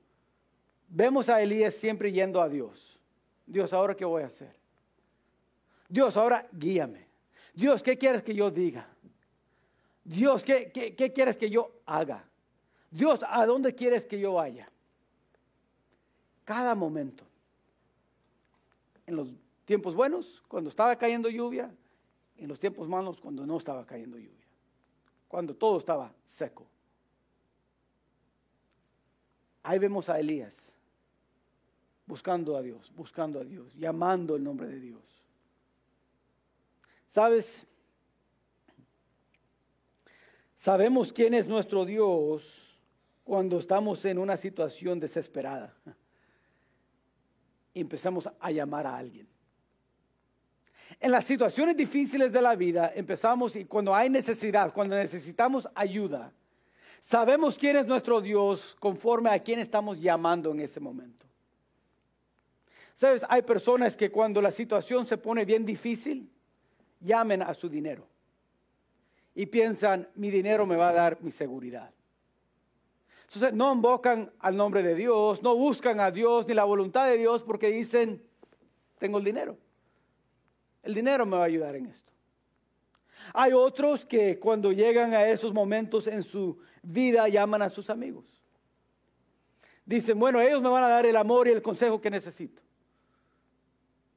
vemos 0.88 1.29
a 1.29 1.41
Elías 1.43 1.75
siempre 1.75 2.12
yendo 2.12 2.41
a 2.41 2.49
Dios. 2.49 2.99
Dios, 3.47 3.73
ahora 3.73 3.95
qué 3.95 4.05
voy 4.05 4.23
a 4.23 4.26
hacer? 4.26 4.55
Dios, 5.88 6.17
ahora 6.17 6.47
guíame. 6.53 7.07
Dios, 7.53 7.83
¿qué 7.83 7.99
quieres 7.99 8.23
que 8.23 8.35
yo 8.35 8.50
diga? 8.50 8.88
Dios, 10.03 10.45
¿qué, 10.45 10.71
qué, 10.73 10.95
qué 10.95 11.12
quieres 11.12 11.37
que 11.37 11.50
yo 11.50 11.71
haga? 11.87 12.25
Dios, 12.95 13.19
¿a 13.29 13.45
dónde 13.45 13.75
quieres 13.75 14.07
que 14.07 14.21
yo 14.21 14.35
vaya? 14.35 14.69
Cada 16.45 16.77
momento. 16.77 17.25
En 19.05 19.17
los 19.17 19.35
tiempos 19.65 19.97
buenos, 19.97 20.45
cuando 20.47 20.71
estaba 20.71 20.95
cayendo 20.95 21.29
lluvia, 21.29 21.75
en 22.37 22.49
los 22.49 22.61
tiempos 22.61 22.89
malos, 22.89 23.21
cuando 23.21 23.45
no 23.45 23.59
estaba 23.59 23.85
cayendo 23.85 24.17
lluvia. 24.17 24.47
Cuando 25.27 25.57
todo 25.57 25.79
estaba 25.79 26.13
seco. 26.29 26.65
Ahí 29.65 29.81
vemos 29.81 30.09
a 30.09 30.21
Elías 30.21 30.55
buscando 32.07 32.57
a 32.57 32.63
Dios, 32.63 32.93
buscando 32.95 33.41
a 33.41 33.45
Dios, 33.45 33.75
llamando 33.75 34.37
el 34.37 34.45
nombre 34.45 34.69
de 34.69 34.79
Dios. 34.79 35.03
¿Sabes? 37.09 37.67
Sabemos 40.59 41.13
quién 41.13 41.35
es 41.35 41.49
nuestro 41.49 41.85
Dios 41.85 42.63
cuando 43.25 43.59
estamos 43.59 44.04
en 44.04 44.19
una 44.19 44.37
situación 44.37 45.00
desesperada 45.00 45.75
empezamos 47.75 48.28
a 48.38 48.50
llamar 48.50 48.87
a 48.87 48.97
alguien. 48.97 49.26
En 51.00 51.11
las 51.11 51.25
situaciones 51.25 51.76
difíciles 51.76 52.31
de 52.31 52.40
la 52.40 52.54
vida 52.54 52.93
empezamos 52.95 53.57
y 53.57 53.64
cuando 53.64 53.95
hay 53.95 54.09
necesidad, 54.09 54.73
cuando 54.73 54.95
necesitamos 54.95 55.66
ayuda, 55.75 56.33
sabemos 57.02 57.59
quién 57.59 57.76
es 57.76 57.87
nuestro 57.87 58.21
Dios 58.21 58.76
conforme 58.78 59.31
a 59.31 59.38
quién 59.40 59.59
estamos 59.59 60.00
llamando 60.00 60.52
en 60.52 60.61
ese 60.61 60.78
momento. 60.78 61.26
Sabes, 62.95 63.25
hay 63.28 63.43
personas 63.43 63.97
que 63.97 64.11
cuando 64.11 64.40
la 64.40 64.52
situación 64.52 65.04
se 65.07 65.19
pone 65.19 65.45
bien 65.45 65.66
difícil, 65.66 66.31
llamen 67.00 67.43
a 67.43 67.52
su 67.54 67.69
dinero, 67.69 68.07
y 69.35 69.47
piensan, 69.47 70.09
mi 70.14 70.31
dinero 70.31 70.64
me 70.64 70.76
va 70.76 70.90
a 70.90 70.93
dar 70.93 71.21
mi 71.21 71.33
seguridad. 71.33 71.94
Entonces 73.35 73.57
no 73.57 73.73
invocan 73.73 74.33
al 74.38 74.57
nombre 74.57 74.85
de 74.85 74.95
Dios, 74.95 75.43
no 75.43 75.57
buscan 75.57 75.99
a 75.99 76.12
Dios 76.12 76.47
ni 76.47 76.55
la 76.55 76.62
voluntad 76.62 77.09
de 77.09 77.19
Dios 77.19 77.43
porque 77.43 77.69
dicen, 77.69 78.23
tengo 78.99 79.19
el 79.19 79.25
dinero. 79.25 79.59
El 80.85 80.95
dinero 80.95 81.26
me 81.26 81.37
va 81.37 81.43
a 81.43 81.47
ayudar 81.47 81.75
en 81.75 81.87
esto. 81.87 82.12
Hay 83.33 83.53
otros 83.53 84.05
que 84.05 84.38
cuando 84.38 84.71
llegan 84.71 85.14
a 85.14 85.26
esos 85.26 85.53
momentos 85.53 86.07
en 86.07 86.23
su 86.23 86.59
vida 86.83 87.26
llaman 87.29 87.62
a 87.62 87.71
sus 87.71 87.91
amigos. 87.91 88.25
Dicen, 89.85 90.17
bueno, 90.17 90.41
ellos 90.41 90.62
me 90.62 90.69
van 90.69 90.85
a 90.85 90.88
dar 90.88 91.05
el 91.05 91.17
amor 91.17 91.49
y 91.49 91.50
el 91.50 91.61
consejo 91.62 92.00
que 92.00 92.11
necesito. 92.11 92.62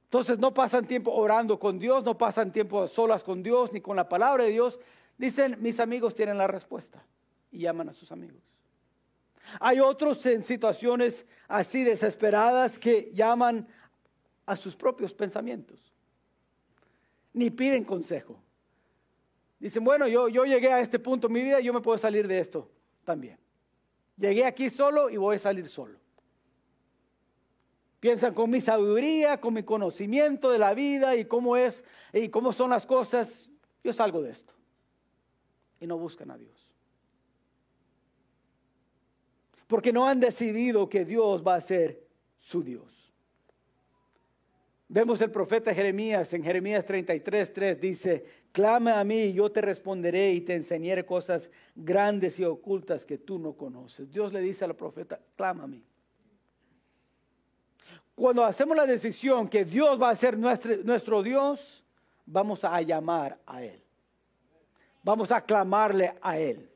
Entonces 0.04 0.38
no 0.38 0.54
pasan 0.54 0.86
tiempo 0.86 1.12
orando 1.12 1.60
con 1.60 1.80
Dios, 1.80 2.04
no 2.04 2.16
pasan 2.18 2.52
tiempo 2.52 2.84
a 2.84 2.88
solas 2.88 3.24
con 3.24 3.42
Dios 3.42 3.74
ni 3.74 3.82
con 3.82 3.96
la 3.96 4.08
palabra 4.08 4.44
de 4.44 4.52
Dios. 4.52 4.80
Dicen, 5.18 5.58
mis 5.60 5.80
amigos 5.80 6.14
tienen 6.14 6.38
la 6.38 6.46
respuesta 6.46 7.04
y 7.50 7.60
llaman 7.60 7.90
a 7.90 7.94
sus 7.94 8.12
amigos. 8.12 8.47
Hay 9.60 9.80
otros 9.80 10.26
en 10.26 10.44
situaciones 10.44 11.26
así 11.48 11.84
desesperadas 11.84 12.78
que 12.78 13.12
llaman 13.14 13.68
a 14.46 14.56
sus 14.56 14.76
propios 14.76 15.14
pensamientos. 15.14 15.94
Ni 17.34 17.50
piden 17.50 17.84
consejo. 17.84 18.42
Dicen, 19.60 19.84
bueno, 19.84 20.08
yo, 20.08 20.28
yo 20.28 20.46
llegué 20.46 20.72
a 20.72 20.80
este 20.80 21.00
punto 21.00 21.28
en 21.28 21.34
mi 21.34 21.42
vida, 21.42 21.60
yo 21.60 21.74
me 21.74 21.82
puedo 21.82 21.98
salir 21.98 22.28
de 22.28 22.40
esto 22.40 22.70
también. 23.04 23.40
Llegué 24.18 24.46
aquí 24.46 24.70
solo 24.70 25.10
y 25.10 25.18
voy 25.18 25.36
a 25.36 25.40
salir 25.40 25.68
solo. 25.68 26.00
Piensan 28.00 28.34
con 28.34 28.50
mi 28.50 28.62
sabiduría, 28.62 29.42
con 29.42 29.54
mi 29.54 29.64
conocimiento 29.64 30.52
de 30.52 30.60
la 30.60 30.74
vida 30.74 31.16
y 31.16 31.26
cómo 31.26 31.58
es 31.58 31.84
y 32.14 32.30
cómo 32.30 32.54
son 32.54 32.70
las 32.70 32.86
cosas, 32.86 33.50
yo 33.84 33.94
salgo 33.94 34.22
de 34.22 34.32
esto. 34.32 34.54
Y 35.80 35.88
no 35.88 35.98
buscan 35.98 36.30
a 36.32 36.38
Dios. 36.38 36.67
Porque 39.68 39.92
no 39.94 40.08
han 40.08 40.20
decidido 40.20 40.90
que 40.90 41.06
Dios 41.06 41.46
va 41.46 41.56
a 41.56 41.62
ser 41.62 42.02
su 42.40 42.64
Dios. 42.64 42.98
Vemos 44.90 45.20
el 45.20 45.32
profeta 45.32 45.74
Jeremías 45.74 46.32
en 46.34 46.44
Jeremías 46.44 46.86
33, 46.86 47.54
3 47.54 47.82
dice, 47.82 48.26
clama 48.54 49.02
a 49.02 49.04
mí 49.04 49.24
y 49.24 49.34
yo 49.34 49.52
te 49.52 49.60
responderé 49.60 50.32
y 50.32 50.42
te 50.42 50.54
enseñaré 50.56 51.06
cosas 51.06 51.50
grandes 51.76 52.40
y 52.40 52.46
ocultas 52.46 53.06
que 53.06 53.18
tú 53.18 53.38
no 53.38 53.54
conoces. 53.54 54.10
Dios 54.10 54.32
le 54.32 54.40
dice 54.40 54.64
al 54.64 54.76
profeta, 54.78 55.20
clama 55.36 55.66
a 55.66 55.68
mí. 55.68 55.84
Cuando 58.16 58.46
hacemos 58.46 58.78
la 58.78 58.86
decisión 58.86 59.50
que 59.50 59.66
Dios 59.66 60.02
va 60.02 60.10
a 60.10 60.16
ser 60.16 60.38
nuestro, 60.38 60.78
nuestro 60.78 61.22
Dios, 61.22 61.84
vamos 62.26 62.64
a 62.64 62.82
llamar 62.82 63.38
a 63.46 63.62
Él. 63.62 63.84
Vamos 65.04 65.32
a 65.32 65.42
clamarle 65.42 66.14
a 66.22 66.40
Él. 66.40 66.70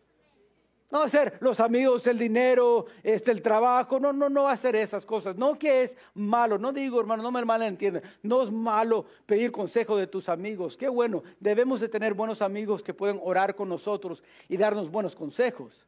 No 0.91 0.99
va 0.99 1.05
a 1.05 1.09
ser 1.09 1.37
los 1.39 1.61
amigos, 1.61 2.05
el 2.05 2.19
dinero, 2.19 2.85
este, 3.01 3.31
el 3.31 3.41
trabajo. 3.41 3.97
No, 3.97 4.11
no, 4.11 4.29
no 4.29 4.43
va 4.43 4.51
a 4.51 4.57
ser 4.57 4.75
esas 4.75 5.05
cosas. 5.05 5.37
No 5.37 5.57
que 5.57 5.83
es 5.83 5.95
malo. 6.13 6.57
No 6.57 6.73
digo, 6.73 6.99
hermano, 6.99 7.23
no 7.23 7.31
me 7.31 7.45
malentiendan. 7.45 8.03
No 8.21 8.43
es 8.43 8.51
malo 8.51 9.05
pedir 9.25 9.53
consejo 9.53 9.95
de 9.95 10.07
tus 10.07 10.27
amigos. 10.27 10.75
Qué 10.75 10.89
bueno. 10.89 11.23
Debemos 11.39 11.79
de 11.79 11.87
tener 11.87 12.13
buenos 12.13 12.41
amigos 12.41 12.83
que 12.83 12.93
pueden 12.93 13.21
orar 13.23 13.55
con 13.55 13.69
nosotros 13.69 14.21
y 14.49 14.57
darnos 14.57 14.91
buenos 14.91 15.15
consejos. 15.15 15.87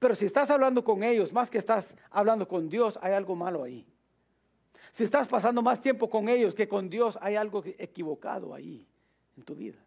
Pero 0.00 0.16
si 0.16 0.24
estás 0.24 0.50
hablando 0.50 0.82
con 0.82 1.04
ellos, 1.04 1.32
más 1.32 1.48
que 1.48 1.58
estás 1.58 1.94
hablando 2.10 2.48
con 2.48 2.68
Dios, 2.68 2.98
hay 3.00 3.12
algo 3.12 3.36
malo 3.36 3.62
ahí. 3.62 3.86
Si 4.90 5.04
estás 5.04 5.28
pasando 5.28 5.62
más 5.62 5.80
tiempo 5.80 6.10
con 6.10 6.28
ellos 6.28 6.52
que 6.52 6.66
con 6.66 6.90
Dios, 6.90 7.16
hay 7.22 7.36
algo 7.36 7.62
equivocado 7.78 8.52
ahí 8.52 8.88
en 9.36 9.44
tu 9.44 9.54
vida. 9.54 9.78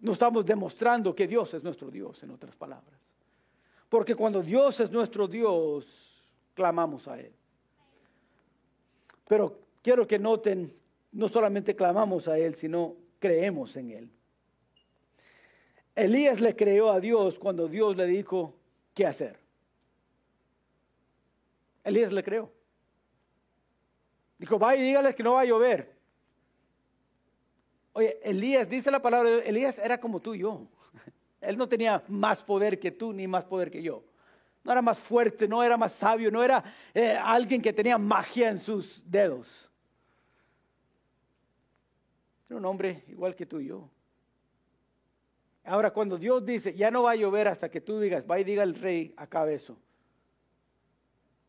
No 0.00 0.12
estamos 0.12 0.46
demostrando 0.46 1.14
que 1.14 1.26
Dios 1.26 1.52
es 1.54 1.64
nuestro 1.64 1.90
Dios, 1.90 2.22
en 2.22 2.30
otras 2.30 2.54
palabras. 2.54 2.98
Porque 3.88 4.14
cuando 4.14 4.42
Dios 4.42 4.78
es 4.80 4.90
nuestro 4.90 5.26
Dios, 5.26 5.86
clamamos 6.54 7.08
a 7.08 7.18
Él. 7.18 7.32
Pero 9.26 9.58
quiero 9.82 10.06
que 10.06 10.18
noten, 10.18 10.74
no 11.12 11.28
solamente 11.28 11.74
clamamos 11.74 12.28
a 12.28 12.38
Él, 12.38 12.54
sino 12.54 12.94
creemos 13.18 13.76
en 13.76 13.90
Él. 13.90 14.10
Elías 15.96 16.40
le 16.40 16.54
creyó 16.54 16.92
a 16.92 17.00
Dios 17.00 17.38
cuando 17.38 17.66
Dios 17.66 17.96
le 17.96 18.06
dijo, 18.06 18.54
qué 18.94 19.04
hacer. 19.04 19.36
Elías 21.82 22.12
le 22.12 22.22
creó. 22.22 22.52
Dijo, 24.38 24.58
vaya 24.58 24.80
y 24.80 24.86
dígales 24.86 25.16
que 25.16 25.24
no 25.24 25.32
va 25.32 25.40
a 25.40 25.44
llover. 25.44 25.97
Oye, 27.92 28.18
Elías, 28.22 28.68
dice 28.68 28.90
la 28.90 29.00
palabra, 29.00 29.30
Elías 29.44 29.78
era 29.78 29.98
como 29.98 30.20
tú 30.20 30.34
y 30.34 30.40
yo. 30.40 30.66
Él 31.40 31.56
no 31.56 31.68
tenía 31.68 32.02
más 32.08 32.42
poder 32.42 32.78
que 32.78 32.90
tú 32.90 33.12
ni 33.12 33.26
más 33.26 33.44
poder 33.44 33.70
que 33.70 33.82
yo. 33.82 34.02
No 34.64 34.72
era 34.72 34.82
más 34.82 34.98
fuerte, 34.98 35.48
no 35.48 35.62
era 35.62 35.76
más 35.76 35.92
sabio, 35.92 36.30
no 36.30 36.42
era 36.42 36.62
eh, 36.92 37.16
alguien 37.20 37.62
que 37.62 37.72
tenía 37.72 37.96
magia 37.96 38.50
en 38.50 38.58
sus 38.58 39.02
dedos. 39.10 39.68
Era 42.48 42.58
un 42.58 42.64
hombre 42.64 43.04
igual 43.08 43.34
que 43.34 43.46
tú 43.46 43.60
y 43.60 43.66
yo. 43.66 43.88
Ahora, 45.64 45.90
cuando 45.90 46.16
Dios 46.16 46.44
dice, 46.46 46.74
ya 46.74 46.90
no 46.90 47.02
va 47.02 47.10
a 47.12 47.16
llover 47.16 47.46
hasta 47.46 47.70
que 47.70 47.80
tú 47.80 48.00
digas, 48.00 48.24
va 48.28 48.40
y 48.40 48.44
diga 48.44 48.62
el 48.62 48.74
rey, 48.74 49.12
acabe 49.16 49.54
eso. 49.54 49.76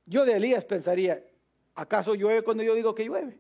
Yo 0.06 0.26
de 0.26 0.34
Elías 0.34 0.66
pensaría, 0.66 1.24
¿acaso 1.74 2.16
llueve 2.16 2.44
cuando 2.44 2.64
yo 2.64 2.76
digo 2.76 2.94
que 2.94 3.06
llueve? 3.06 3.38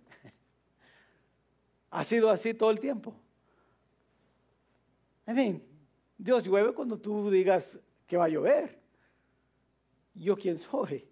Ha 1.92 2.04
sido 2.04 2.30
así 2.30 2.54
todo 2.54 2.72
el 2.72 2.80
tiempo. 2.80 3.16
En 5.26 5.64
Dios 6.18 6.44
llueve 6.44 6.74
cuando 6.74 6.98
tú 6.98 7.30
digas 7.30 7.80
que 8.08 8.18
va 8.18 8.26
a 8.26 8.30
llover. 8.30 8.80
¿Yo 10.14 10.36
quién 10.36 10.58
soy? 10.58 11.08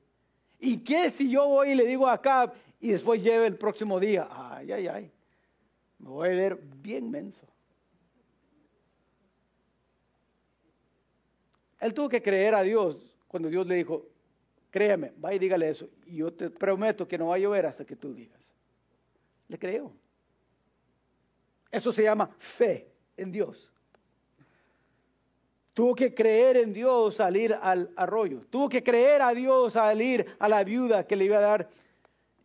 ¿Y 0.60 0.78
qué 0.80 1.10
si 1.10 1.30
yo 1.30 1.48
voy 1.48 1.72
y 1.72 1.76
le 1.76 1.86
digo 1.86 2.08
acá 2.08 2.52
y 2.80 2.90
después 2.90 3.22
lleve 3.22 3.48
el 3.48 3.58
próximo 3.58 4.00
día? 4.00 4.28
Ay, 4.30 4.72
ay, 4.72 4.88
ay. 4.88 5.12
Me 6.00 6.10
voy 6.10 6.30
a 6.30 6.32
ver 6.32 6.56
bien 6.58 7.10
menso. 7.10 7.48
Él 11.80 11.94
tuvo 11.94 12.10
que 12.10 12.22
creer 12.22 12.56
a 12.56 12.64
Dios 12.64 12.98
cuando 13.28 13.50
Dios 13.50 13.68
le 13.68 13.76
dijo, 13.76 14.08
créeme, 14.72 15.14
va 15.24 15.34
y 15.34 15.40
dígale 15.40 15.70
eso. 15.70 15.88
Y 16.06 16.18
yo 16.18 16.34
te 16.34 16.50
prometo 16.50 17.08
que 17.08 17.18
no 17.18 17.28
va 17.28 17.36
a 17.36 17.40
llover 17.40 17.68
hasta 17.68 17.86
que 17.86 17.96
tú 17.96 18.14
digas. 18.14 18.42
Le 19.48 19.60
creo. 19.60 19.94
Eso 21.72 21.92
se 21.92 22.04
llama 22.04 22.30
fe 22.40 22.88
en 23.16 23.32
Dios. 23.32 23.72
Tuvo 25.74 25.94
que 25.94 26.14
creer 26.14 26.58
en 26.58 26.74
Dios 26.74 27.16
salir 27.16 27.54
al 27.54 27.92
arroyo. 27.96 28.42
Tuvo 28.50 28.68
que 28.68 28.84
creer 28.84 29.22
a 29.22 29.34
Dios 29.34 29.74
salir 29.74 30.26
a 30.40 30.50
la 30.50 30.64
viuda 30.64 31.06
que 31.06 31.16
le 31.16 31.26
iba 31.26 31.38
a 31.38 31.42
dar 31.42 31.70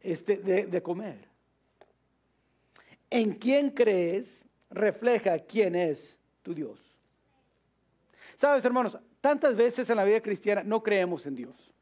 este, 0.00 0.36
de, 0.36 0.82
comer. 0.82 1.28
En 3.08 3.32
quién 3.32 3.70
crees 3.70 4.44
refleja 4.70 5.38
quién 5.38 5.74
es 5.74 6.18
tu 6.42 6.54
Dios. 6.54 6.78
Sabes, 8.36 8.64
hermanos, 8.64 8.98
Tantas 9.22 9.54
veces 9.54 9.88
en 9.88 9.96
la 9.96 10.04
vida 10.04 10.20
cristiana 10.20 10.64
no 10.64 10.82
creemos 10.82 11.24
en 11.26 11.36
Dios. 11.36 11.72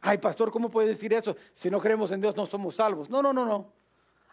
Ay, 0.00 0.16
pastor, 0.16 0.50
¿cómo 0.50 0.70
puede 0.70 0.88
decir 0.88 1.12
eso? 1.12 1.36
Si 1.52 1.68
no 1.68 1.78
creemos 1.78 2.10
en 2.12 2.20
Dios 2.22 2.34
no 2.34 2.46
somos 2.46 2.76
salvos. 2.76 3.10
No, 3.10 3.22
no, 3.22 3.34
no, 3.34 3.44
no. 3.44 3.70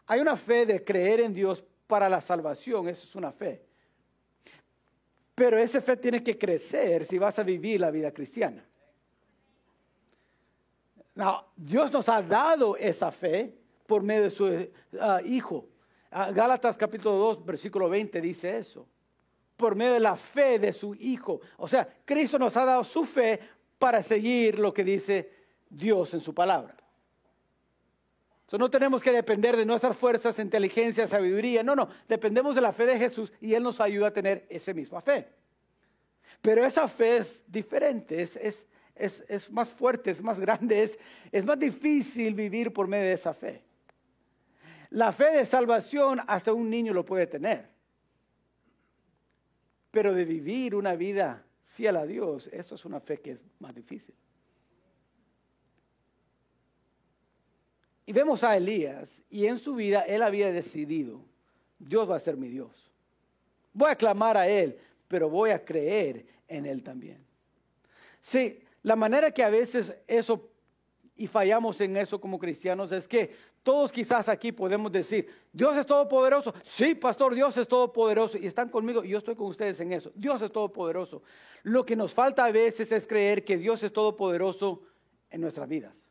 Hay 0.05 0.21
una 0.21 0.37
fe 0.37 0.65
de 0.65 0.85
creer 0.85 1.19
en 1.19 1.33
Dios 1.33 1.65
para 1.87 2.09
la 2.09 2.21
salvación, 2.21 2.87
eso 2.89 3.05
es 3.05 3.15
una 3.15 3.31
fe. 3.31 3.63
Pero 5.33 5.57
esa 5.57 5.81
fe 5.81 5.97
tiene 5.97 6.23
que 6.23 6.37
crecer 6.37 7.05
si 7.05 7.17
vas 7.17 7.37
a 7.39 7.43
vivir 7.43 7.79
la 7.79 7.91
vida 7.91 8.11
cristiana. 8.11 8.63
No, 11.15 11.45
Dios 11.55 11.91
nos 11.91 12.07
ha 12.09 12.21
dado 12.21 12.75
esa 12.77 13.11
fe 13.11 13.53
por 13.87 14.03
medio 14.03 14.23
de 14.23 14.29
su 14.29 14.69
ah, 14.99 15.21
Hijo. 15.23 15.67
Ah, 16.11 16.31
Gálatas 16.31 16.77
capítulo 16.77 17.15
2, 17.15 17.45
versículo 17.45 17.89
20 17.89 18.21
dice 18.21 18.57
eso 18.57 18.87
por 19.57 19.75
medio 19.75 19.93
de 19.93 19.99
la 19.99 20.15
fe 20.15 20.59
de 20.59 20.71
su 20.71 20.95
Hijo. 20.95 21.41
O 21.57 21.67
sea, 21.67 21.89
Cristo 22.05 22.39
nos 22.39 22.55
ha 22.55 22.63
dado 22.63 22.83
su 22.83 23.03
fe 23.03 23.39
para 23.77 24.01
seguir 24.01 24.59
lo 24.59 24.73
que 24.73 24.83
dice 24.83 25.31
Dios 25.67 26.13
en 26.13 26.21
su 26.21 26.33
palabra. 26.33 26.75
No 28.53 28.69
tenemos 28.69 29.03
que 29.03 29.11
depender 29.11 29.57
de 29.57 29.65
nuestras 29.65 29.97
fuerzas, 29.97 30.39
inteligencia, 30.39 31.05
sabiduría. 31.07 31.63
No, 31.63 31.75
no, 31.75 31.89
dependemos 32.07 32.55
de 32.55 32.61
la 32.61 32.71
fe 32.71 32.85
de 32.85 32.97
Jesús 32.97 33.33
y 33.41 33.53
Él 33.53 33.63
nos 33.63 33.81
ayuda 33.81 34.07
a 34.07 34.13
tener 34.13 34.45
esa 34.49 34.73
misma 34.73 35.01
fe. 35.01 35.27
Pero 36.41 36.63
esa 36.65 36.87
fe 36.87 37.17
es 37.17 37.41
diferente, 37.47 38.21
es, 38.21 38.37
es, 38.95 39.25
es 39.27 39.51
más 39.51 39.69
fuerte, 39.69 40.11
es 40.11 40.21
más 40.21 40.39
grande, 40.39 40.83
es, 40.83 40.97
es 41.31 41.43
más 41.43 41.59
difícil 41.59 42.33
vivir 42.35 42.71
por 42.71 42.87
medio 42.87 43.05
de 43.05 43.13
esa 43.13 43.33
fe. 43.33 43.63
La 44.91 45.11
fe 45.11 45.31
de 45.31 45.45
salvación 45.45 46.21
hasta 46.27 46.53
un 46.53 46.69
niño 46.69 46.93
lo 46.93 47.03
puede 47.03 47.27
tener. 47.27 47.67
Pero 49.91 50.13
de 50.13 50.23
vivir 50.23 50.73
una 50.73 50.95
vida 50.95 51.43
fiel 51.65 51.97
a 51.97 52.05
Dios, 52.05 52.47
eso 52.53 52.75
es 52.75 52.85
una 52.85 53.01
fe 53.01 53.17
que 53.17 53.31
es 53.31 53.43
más 53.59 53.75
difícil. 53.75 54.15
Y 58.07 58.13
vemos 58.13 58.41
a 58.45 58.55
Elías 58.55 59.21
y 59.29 59.45
en 59.45 59.59
su 59.59 59.75
vida 59.75 60.01
él 60.01 60.23
había 60.23 60.49
decidido, 60.49 61.19
Dios 61.77 62.09
va 62.09 62.15
a 62.15 62.19
ser 62.21 62.37
mi 62.37 62.47
Dios. 62.47 62.89
Voy 63.73 63.91
a 63.91 63.97
clamar 63.97 64.37
a 64.37 64.47
Él, 64.47 64.79
pero 65.09 65.29
voy 65.29 65.51
a 65.51 65.63
creer 65.63 66.25
en 66.47 66.65
Él 66.65 66.81
también. 66.81 67.23
Sí, 68.21 68.61
la 68.81 68.95
manera 68.95 69.29
que 69.31 69.43
a 69.43 69.49
veces 69.49 69.93
eso, 70.07 70.49
y 71.17 71.27
fallamos 71.27 71.81
en 71.81 71.97
eso 71.97 72.19
como 72.19 72.39
cristianos, 72.39 72.93
es 72.93 73.09
que 73.09 73.29
todos 73.61 73.91
quizás 73.91 74.29
aquí 74.29 74.53
podemos 74.53 74.89
decir, 74.89 75.27
Dios 75.51 75.75
es 75.75 75.85
todopoderoso. 75.85 76.53
Sí, 76.63 76.95
pastor, 76.95 77.35
Dios 77.35 77.57
es 77.57 77.67
todopoderoso. 77.67 78.37
Y 78.37 78.47
están 78.47 78.69
conmigo 78.69 79.03
y 79.03 79.09
yo 79.09 79.17
estoy 79.17 79.35
con 79.35 79.47
ustedes 79.47 79.81
en 79.81 79.91
eso. 79.91 80.13
Dios 80.15 80.41
es 80.41 80.49
todopoderoso. 80.49 81.23
Lo 81.63 81.85
que 81.85 81.97
nos 81.97 82.13
falta 82.13 82.45
a 82.45 82.51
veces 82.53 82.89
es 82.93 83.05
creer 83.05 83.43
que 83.43 83.57
Dios 83.57 83.83
es 83.83 83.91
todopoderoso 83.91 84.81
en 85.29 85.41
nuestras 85.41 85.67
vidas. 85.67 86.06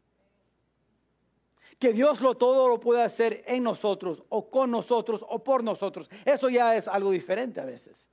Que 1.78 1.92
Dios 1.92 2.20
lo 2.20 2.34
todo 2.36 2.68
lo 2.68 2.80
puede 2.80 3.02
hacer 3.02 3.44
en 3.46 3.62
nosotros 3.62 4.22
o 4.28 4.50
con 4.50 4.70
nosotros 4.70 5.24
o 5.28 5.42
por 5.44 5.62
nosotros. 5.62 6.08
Eso 6.24 6.48
ya 6.48 6.74
es 6.74 6.88
algo 6.88 7.10
diferente 7.10 7.60
a 7.60 7.64
veces. 7.64 8.06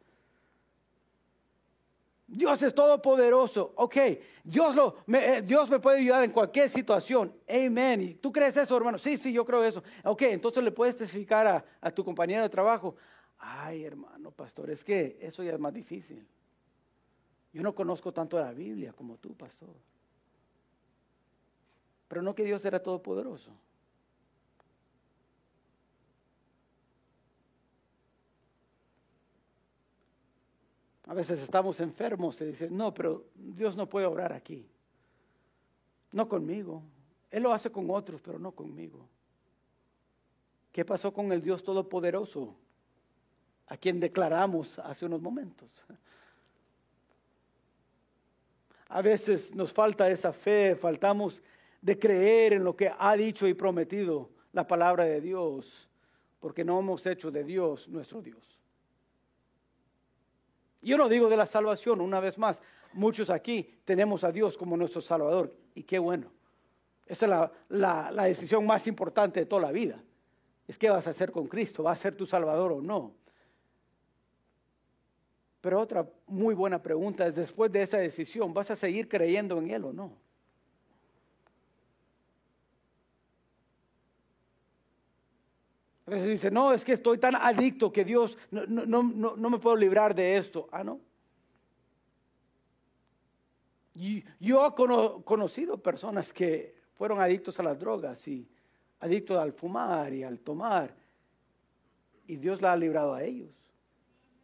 Dios 2.28 2.62
es 2.64 2.74
todopoderoso. 2.74 3.74
Ok, 3.76 3.98
Dios, 4.44 4.76
lo, 4.76 4.96
me, 5.06 5.38
eh, 5.38 5.42
Dios 5.42 5.70
me 5.70 5.80
puede 5.80 6.00
ayudar 6.00 6.24
en 6.24 6.32
cualquier 6.32 6.68
situación. 6.68 7.34
Amén. 7.48 8.02
¿Y 8.02 8.14
tú 8.16 8.32
crees 8.32 8.58
eso, 8.58 8.76
hermano? 8.76 8.98
Sí, 8.98 9.18
sí, 9.18 9.32
yo 9.32 9.46
creo 9.46 9.64
eso. 9.64 9.84
Ok, 10.04 10.24
entonces 10.24 10.64
le 10.64 10.72
puedes 10.72 10.98
testificar 10.98 11.46
a, 11.46 11.66
a 11.80 11.92
tu 11.92 12.04
compañero 12.04 12.42
de 12.42 12.50
trabajo. 12.50 12.96
Ay, 13.38 13.84
hermano, 13.84 14.32
pastor, 14.32 14.72
es 14.72 14.84
que 14.84 15.18
eso 15.22 15.44
ya 15.44 15.52
es 15.52 15.60
más 15.60 15.74
difícil. 15.74 16.26
Yo 17.52 17.62
no 17.62 17.76
conozco 17.76 18.12
tanto 18.12 18.40
la 18.40 18.52
Biblia 18.52 18.94
como 18.94 19.18
tú, 19.18 19.36
pastor. 19.36 19.76
Pero 22.08 22.22
no 22.22 22.36
que 22.36 22.44
Dios 22.44 22.64
era 22.66 22.82
todopoderoso. 22.82 23.52
A 31.08 31.14
veces 31.14 31.42
estamos 31.42 31.80
enfermos 31.80 32.40
y 32.42 32.46
dicen, 32.46 32.76
no, 32.76 32.94
pero 32.94 33.26
Dios 33.36 33.76
no 33.76 33.88
puede 33.88 34.06
orar 34.06 34.32
aquí. 34.32 34.66
No 36.12 36.30
conmigo. 36.30 36.82
Él 37.30 37.44
lo 37.44 37.52
hace 37.52 37.72
con 37.72 37.90
otros, 37.90 38.22
pero 38.22 38.40
no 38.40 38.52
conmigo. 38.52 39.06
¿Qué 40.72 40.86
pasó 40.86 41.14
con 41.14 41.32
el 41.32 41.42
Dios 41.42 41.64
Todopoderoso? 41.64 42.56
A 43.68 43.78
quien 43.78 44.00
declaramos 44.00 44.80
hace 44.80 45.06
unos 45.06 45.22
momentos. 45.22 45.70
A 48.88 49.02
veces 49.02 49.54
nos 49.56 49.74
falta 49.74 50.10
esa 50.10 50.32
fe, 50.32 50.76
faltamos 50.76 51.42
de 51.84 52.00
creer 52.00 52.54
en 52.54 52.64
lo 52.64 52.78
que 52.78 52.90
ha 52.98 53.16
dicho 53.18 53.46
y 53.46 53.54
prometido 53.54 54.30
la 54.54 54.66
palabra 54.66 55.04
de 55.04 55.20
Dios, 55.20 55.90
porque 56.40 56.64
no 56.64 56.80
hemos 56.80 57.06
hecho 57.06 57.30
de 57.30 57.44
Dios 57.44 57.90
nuestro 57.90 58.22
Dios. 58.22 58.58
Yo 60.82 60.98
no 60.98 61.10
digo 61.10 61.28
de 61.28 61.36
la 61.36 61.46
salvación, 61.46 62.00
una 62.00 62.22
vez 62.22 62.38
más, 62.38 62.58
muchos 62.94 63.30
aquí 63.30 63.70
tenemos 63.84 64.24
a 64.24 64.32
Dios 64.32 64.58
como 64.58 64.78
nuestro 64.78 65.02
Salvador 65.02 65.54
y 65.76 65.84
qué 65.84 66.00
bueno. 66.00 66.32
Esa 67.06 67.26
es 67.26 67.30
la, 67.70 68.12
la, 68.12 68.24
decisión 68.24 68.66
más 68.66 68.88
importante 68.88 69.42
de 69.42 69.46
toda 69.46 69.64
la 69.64 69.72
vida. 69.74 70.02
Es 70.66 70.78
qué 70.78 70.90
vas 70.90 71.06
a 71.06 71.10
hacer 71.10 71.34
con 71.34 71.48
Cristo, 71.48 71.84
va 71.84 71.92
a 71.92 71.98
ser 71.98 72.16
tu 72.16 72.26
Salvador 72.26 72.72
o 72.72 72.82
no. 72.82 73.12
Pero 75.60 75.82
otra 75.82 76.10
muy 76.28 76.56
buena 76.56 76.82
pregunta 76.82 77.28
es, 77.28 77.36
después 77.36 77.70
de 77.74 77.84
esa 77.84 77.98
decisión, 77.98 78.54
¿vas 78.54 78.72
a 78.72 78.78
seguir 78.78 79.10
creyendo 79.10 79.58
en 79.58 79.70
Él 79.70 79.84
o 79.84 79.92
no? 79.92 80.24
A 86.06 86.12
veces 86.12 86.30
dice, 86.30 86.52
no, 86.52 86.74
es 86.74 86.84
que 86.84 86.94
estoy 86.94 87.18
tan 87.18 87.36
adicto 87.36 87.92
que 87.92 88.04
Dios 88.04 88.38
no, 88.52 88.66
no, 88.66 89.04
no, 89.04 89.36
no 89.36 89.50
me 89.50 89.60
puedo 89.60 89.76
librar 89.76 90.14
de 90.14 90.38
esto. 90.38 90.68
Ah, 90.72 90.84
no. 90.84 91.00
Yo 94.40 94.68
he 94.68 95.24
conocido 95.24 95.78
personas 95.78 96.34
que 96.34 96.76
fueron 96.96 97.22
adictos 97.22 97.60
a 97.60 97.64
las 97.64 97.80
drogas 97.80 98.28
y 98.28 98.48
adictos 99.00 99.38
al 99.38 99.54
fumar 99.54 100.14
y 100.14 100.24
al 100.24 100.40
tomar. 100.40 100.94
Y 102.26 102.38
Dios 102.38 102.62
la 102.62 102.74
ha 102.74 102.78
librado 102.78 103.14
a 103.14 103.24
ellos. 103.24 103.52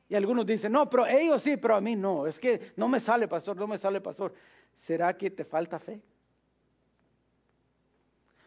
Y 0.07 0.15
algunos 0.15 0.45
dicen, 0.45 0.71
no, 0.71 0.89
pero 0.89 1.05
ellos 1.05 1.41
sí, 1.41 1.57
pero 1.57 1.75
a 1.75 1.81
mí 1.81 1.95
no. 1.95 2.25
Es 2.25 2.39
que 2.39 2.73
no 2.75 2.87
me 2.87 2.99
sale, 2.99 3.27
pastor, 3.27 3.57
no 3.57 3.67
me 3.67 3.77
sale, 3.77 4.01
pastor. 4.01 4.33
¿Será 4.77 5.15
que 5.17 5.29
te 5.29 5.43
falta 5.43 5.79
fe? 5.79 6.01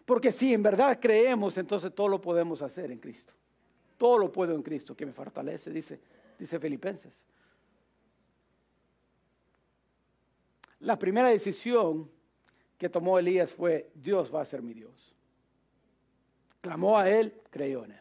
Porque 0.05 0.33
si 0.33 0.53
en 0.53 0.63
verdad 0.63 0.99
creemos, 1.01 1.57
entonces 1.59 1.95
todo 1.95 2.09
lo 2.09 2.21
podemos 2.21 2.63
hacer 2.63 2.91
en 2.91 2.99
Cristo. 2.99 3.33
Todo 3.99 4.19
lo 4.19 4.33
puedo 4.33 4.55
en 4.55 4.63
Cristo 4.63 4.97
que 4.97 5.07
me 5.07 5.13
fortalece, 5.13 5.71
dice, 5.71 6.01
dice 6.39 6.59
Filipenses. 6.59 7.25
La 10.81 10.99
primera 10.99 11.29
decisión 11.29 12.11
que 12.77 12.89
tomó 12.89 13.19
Elías 13.19 13.55
fue, 13.55 13.91
Dios 13.95 14.35
va 14.35 14.43
a 14.43 14.45
ser 14.45 14.61
mi 14.61 14.75
Dios. 14.75 15.15
Clamó 16.61 16.99
a 16.99 17.09
él, 17.09 17.33
creyó 17.51 17.85
en 17.85 17.93
él. 17.93 18.01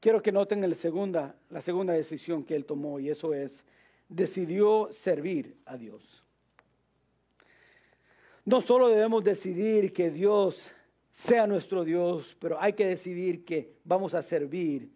Quiero 0.00 0.20
que 0.20 0.32
noten 0.32 0.64
el 0.64 0.74
segunda, 0.74 1.36
la 1.50 1.60
segunda 1.60 1.92
decisión 1.92 2.44
que 2.44 2.56
él 2.56 2.64
tomó 2.64 2.98
y 2.98 3.10
eso 3.10 3.34
es, 3.34 3.64
decidió 4.08 4.88
servir 4.92 5.56
a 5.64 5.76
Dios. 5.76 6.24
No 8.44 8.60
solo 8.60 8.88
debemos 8.88 9.22
decidir 9.22 9.92
que 9.92 10.10
Dios 10.10 10.72
sea 11.18 11.48
nuestro 11.48 11.84
Dios, 11.84 12.36
pero 12.38 12.60
hay 12.60 12.74
que 12.74 12.86
decidir 12.86 13.44
que 13.44 13.74
vamos 13.82 14.14
a 14.14 14.22
servir 14.22 14.88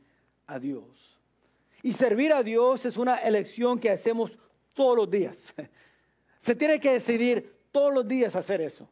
a 0.46 0.58
Dios. 0.58 1.18
Y 1.82 1.92
servir 1.94 2.32
a 2.32 2.44
Dios 2.44 2.86
es 2.86 2.96
una 2.96 3.16
elección 3.16 3.80
que 3.80 3.90
hacemos 3.90 4.38
todos 4.72 4.96
los 4.96 5.10
días. 5.10 5.36
Se 6.40 6.54
tiene 6.54 6.78
que 6.78 6.92
decidir 6.92 7.58
todos 7.72 7.92
los 7.92 8.06
días 8.06 8.36
hacer 8.36 8.60
eso. 8.60 8.88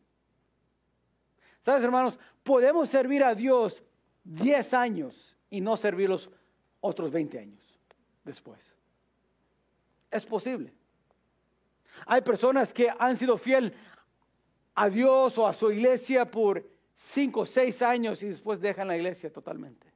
¿Sabes, 1.62 1.84
hermanos? 1.84 2.18
Podemos 2.42 2.88
servir 2.88 3.22
a 3.22 3.34
Dios 3.34 3.84
10 4.24 4.74
años 4.74 5.36
y 5.50 5.60
no 5.60 5.76
servir 5.76 6.08
los 6.08 6.28
otros 6.80 7.12
20 7.12 7.38
años 7.38 7.80
después. 8.24 8.60
Es 10.10 10.26
posible. 10.26 10.72
Hay 12.06 12.22
personas 12.22 12.72
que 12.72 12.92
han 12.98 13.16
sido 13.16 13.38
fiel 13.38 13.72
a 14.74 14.88
Dios 14.88 15.38
o 15.38 15.46
a 15.46 15.54
su 15.54 15.70
iglesia 15.70 16.28
por 16.28 16.69
cinco 17.00 17.46
seis 17.46 17.82
años 17.82 18.22
y 18.22 18.28
después 18.28 18.60
dejan 18.60 18.88
la 18.88 18.96
iglesia 18.96 19.32
totalmente. 19.32 19.86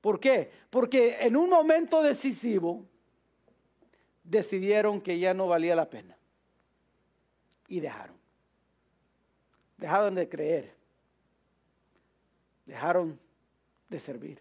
¿Por 0.00 0.18
qué? 0.18 0.50
Porque 0.70 1.18
en 1.20 1.36
un 1.36 1.48
momento 1.48 2.02
decisivo 2.02 2.84
decidieron 4.24 5.00
que 5.00 5.18
ya 5.18 5.34
no 5.34 5.46
valía 5.46 5.76
la 5.76 5.88
pena 5.88 6.16
y 7.68 7.80
dejaron. 7.80 8.16
Dejaron 9.76 10.14
de 10.14 10.28
creer. 10.28 10.74
Dejaron 12.66 13.18
de 13.88 13.98
servir, 13.98 14.40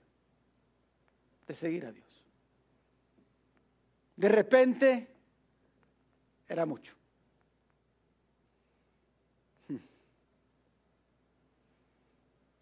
de 1.48 1.56
seguir 1.56 1.86
a 1.86 1.92
Dios. 1.92 2.24
De 4.16 4.30
repente 4.30 5.08
era 6.48 6.66
mucho. 6.66 6.99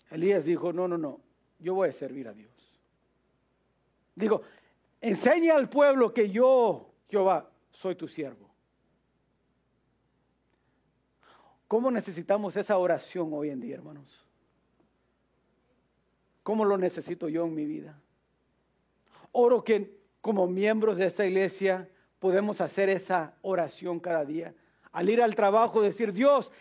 Elías 0.09 0.45
dijo, 0.45 0.71
no, 0.71 0.87
no, 0.87 0.97
no, 0.97 1.19
yo 1.59 1.75
voy 1.75 1.89
a 1.89 1.93
servir 1.93 2.27
a 2.27 2.33
Dios. 2.33 2.51
Digo, 4.15 4.41
enseña 5.01 5.55
al 5.55 5.69
pueblo 5.69 6.13
que 6.13 6.29
yo, 6.29 6.89
Jehová, 7.09 7.49
soy 7.71 7.95
tu 7.95 8.07
siervo. 8.07 8.47
¿Cómo 11.67 11.91
necesitamos 11.91 12.55
esa 12.55 12.77
oración 12.77 13.29
hoy 13.33 13.49
en 13.49 13.59
día, 13.59 13.75
hermanos? 13.75 14.25
¿Cómo 16.43 16.63
lo 16.63 16.77
necesito 16.77 17.27
yo 17.27 17.45
en 17.45 17.53
mi 17.53 17.65
vida? 17.65 17.99
Oro 19.33 19.63
que 19.63 19.97
como 20.21 20.47
miembros 20.47 20.97
de 20.97 21.05
esta 21.05 21.25
iglesia 21.25 21.89
podemos 22.19 22.61
hacer 22.61 22.89
esa 22.89 23.35
oración 23.41 23.99
cada 23.99 24.23
día. 24.23 24.55
Al 24.91 25.09
ir 25.09 25.21
al 25.21 25.35
trabajo, 25.35 25.81
decir, 25.81 26.13
Dios, 26.13 26.51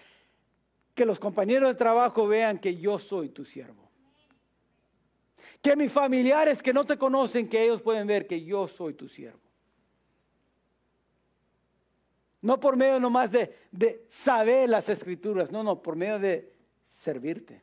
que 0.96 1.04
los 1.04 1.18
compañeros 1.18 1.68
de 1.68 1.74
trabajo 1.74 2.26
vean 2.26 2.58
que 2.58 2.74
yo 2.74 2.98
soy 2.98 3.28
tu 3.28 3.44
siervo. 3.44 3.86
Que 5.60 5.76
mis 5.76 5.92
familiares 5.92 6.62
que 6.62 6.72
no 6.72 6.86
te 6.86 6.96
conocen, 6.96 7.50
que 7.50 7.62
ellos 7.62 7.82
pueden 7.82 8.06
ver 8.06 8.26
que 8.26 8.42
yo 8.42 8.66
soy 8.66 8.94
tu 8.94 9.06
siervo. 9.06 9.38
No 12.40 12.58
por 12.58 12.78
medio 12.78 12.98
nomás 12.98 13.30
de, 13.30 13.54
de 13.70 14.06
saber 14.08 14.70
las 14.70 14.88
escrituras, 14.88 15.52
no, 15.52 15.62
no, 15.62 15.82
por 15.82 15.96
medio 15.96 16.18
de 16.18 16.50
servirte. 16.92 17.62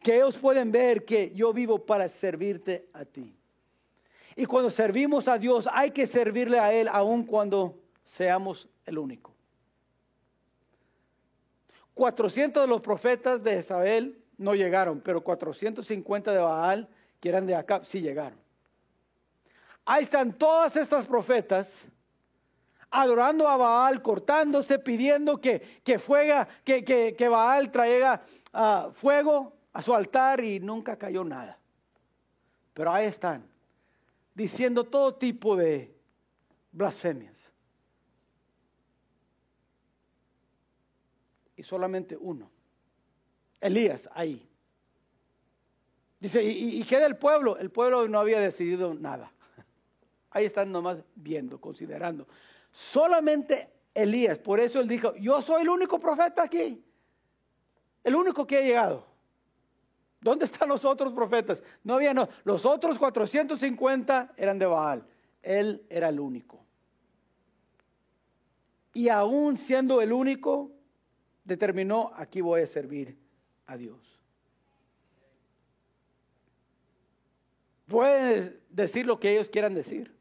Que 0.00 0.16
ellos 0.16 0.38
pueden 0.38 0.70
ver 0.70 1.04
que 1.04 1.32
yo 1.34 1.52
vivo 1.52 1.84
para 1.84 2.08
servirte 2.08 2.88
a 2.92 3.04
ti. 3.04 3.34
Y 4.36 4.46
cuando 4.46 4.70
servimos 4.70 5.26
a 5.26 5.38
Dios, 5.38 5.68
hay 5.72 5.90
que 5.90 6.06
servirle 6.06 6.60
a 6.60 6.72
Él 6.72 6.86
aun 6.86 7.24
cuando 7.24 7.80
seamos 8.04 8.68
el 8.86 8.98
único. 8.98 9.31
400 11.94 12.62
de 12.62 12.66
los 12.66 12.80
profetas 12.80 13.42
de 13.42 13.58
Isabel 13.58 14.18
no 14.38 14.54
llegaron, 14.54 15.00
pero 15.00 15.22
450 15.22 16.32
de 16.32 16.38
Baal, 16.38 16.88
que 17.20 17.28
eran 17.28 17.46
de 17.46 17.54
acá, 17.54 17.84
sí 17.84 18.00
llegaron. 18.00 18.38
Ahí 19.84 20.04
están 20.04 20.32
todas 20.32 20.76
estas 20.76 21.06
profetas 21.06 21.68
adorando 22.90 23.48
a 23.48 23.56
Baal, 23.56 24.02
cortándose, 24.02 24.78
pidiendo 24.78 25.40
que, 25.40 25.80
que, 25.82 25.98
fuega, 25.98 26.46
que, 26.64 26.84
que, 26.84 27.28
Baal 27.28 27.70
traiga 27.70 28.22
ah, 28.52 28.90
fuego 28.92 29.54
a 29.72 29.82
su 29.82 29.94
altar 29.94 30.44
y 30.44 30.60
nunca 30.60 30.96
cayó 30.96 31.24
nada. 31.24 31.58
Pero 32.74 32.92
ahí 32.92 33.06
están, 33.06 33.44
diciendo 34.34 34.84
todo 34.84 35.14
tipo 35.14 35.56
de 35.56 35.94
blasfemias. 36.70 37.41
Solamente 41.62 42.16
uno, 42.16 42.50
Elías, 43.60 44.08
ahí. 44.12 44.48
Dice, 46.20 46.42
¿y, 46.42 46.80
y 46.80 46.84
qué 46.84 46.98
del 46.98 47.16
pueblo? 47.16 47.56
El 47.58 47.70
pueblo 47.70 48.06
no 48.08 48.20
había 48.20 48.38
decidido 48.38 48.94
nada. 48.94 49.32
Ahí 50.30 50.44
están 50.44 50.70
nomás 50.70 50.98
viendo, 51.16 51.60
considerando. 51.60 52.28
Solamente 52.70 53.68
Elías, 53.94 54.38
por 54.38 54.60
eso 54.60 54.80
él 54.80 54.88
dijo, 54.88 55.14
yo 55.16 55.42
soy 55.42 55.62
el 55.62 55.68
único 55.68 55.98
profeta 55.98 56.44
aquí, 56.44 56.82
el 58.04 58.14
único 58.14 58.46
que 58.46 58.58
ha 58.58 58.62
llegado. 58.62 59.06
¿Dónde 60.20 60.44
están 60.44 60.68
los 60.68 60.84
otros 60.84 61.12
profetas? 61.12 61.62
No 61.82 61.94
había, 61.94 62.14
no. 62.14 62.28
Los 62.44 62.64
otros 62.64 62.96
450 62.96 64.34
eran 64.36 64.58
de 64.58 64.66
Baal. 64.66 65.04
Él 65.42 65.84
era 65.90 66.08
el 66.08 66.20
único. 66.20 66.64
Y 68.94 69.08
aún 69.08 69.58
siendo 69.58 70.00
el 70.00 70.12
único, 70.12 70.70
determinó, 71.44 72.12
aquí 72.16 72.40
voy 72.40 72.62
a 72.62 72.66
servir 72.66 73.16
a 73.66 73.76
Dios. 73.76 74.20
Pueden 77.86 78.60
decir 78.70 79.06
lo 79.06 79.20
que 79.20 79.32
ellos 79.32 79.48
quieran 79.48 79.74
decir. 79.74 80.14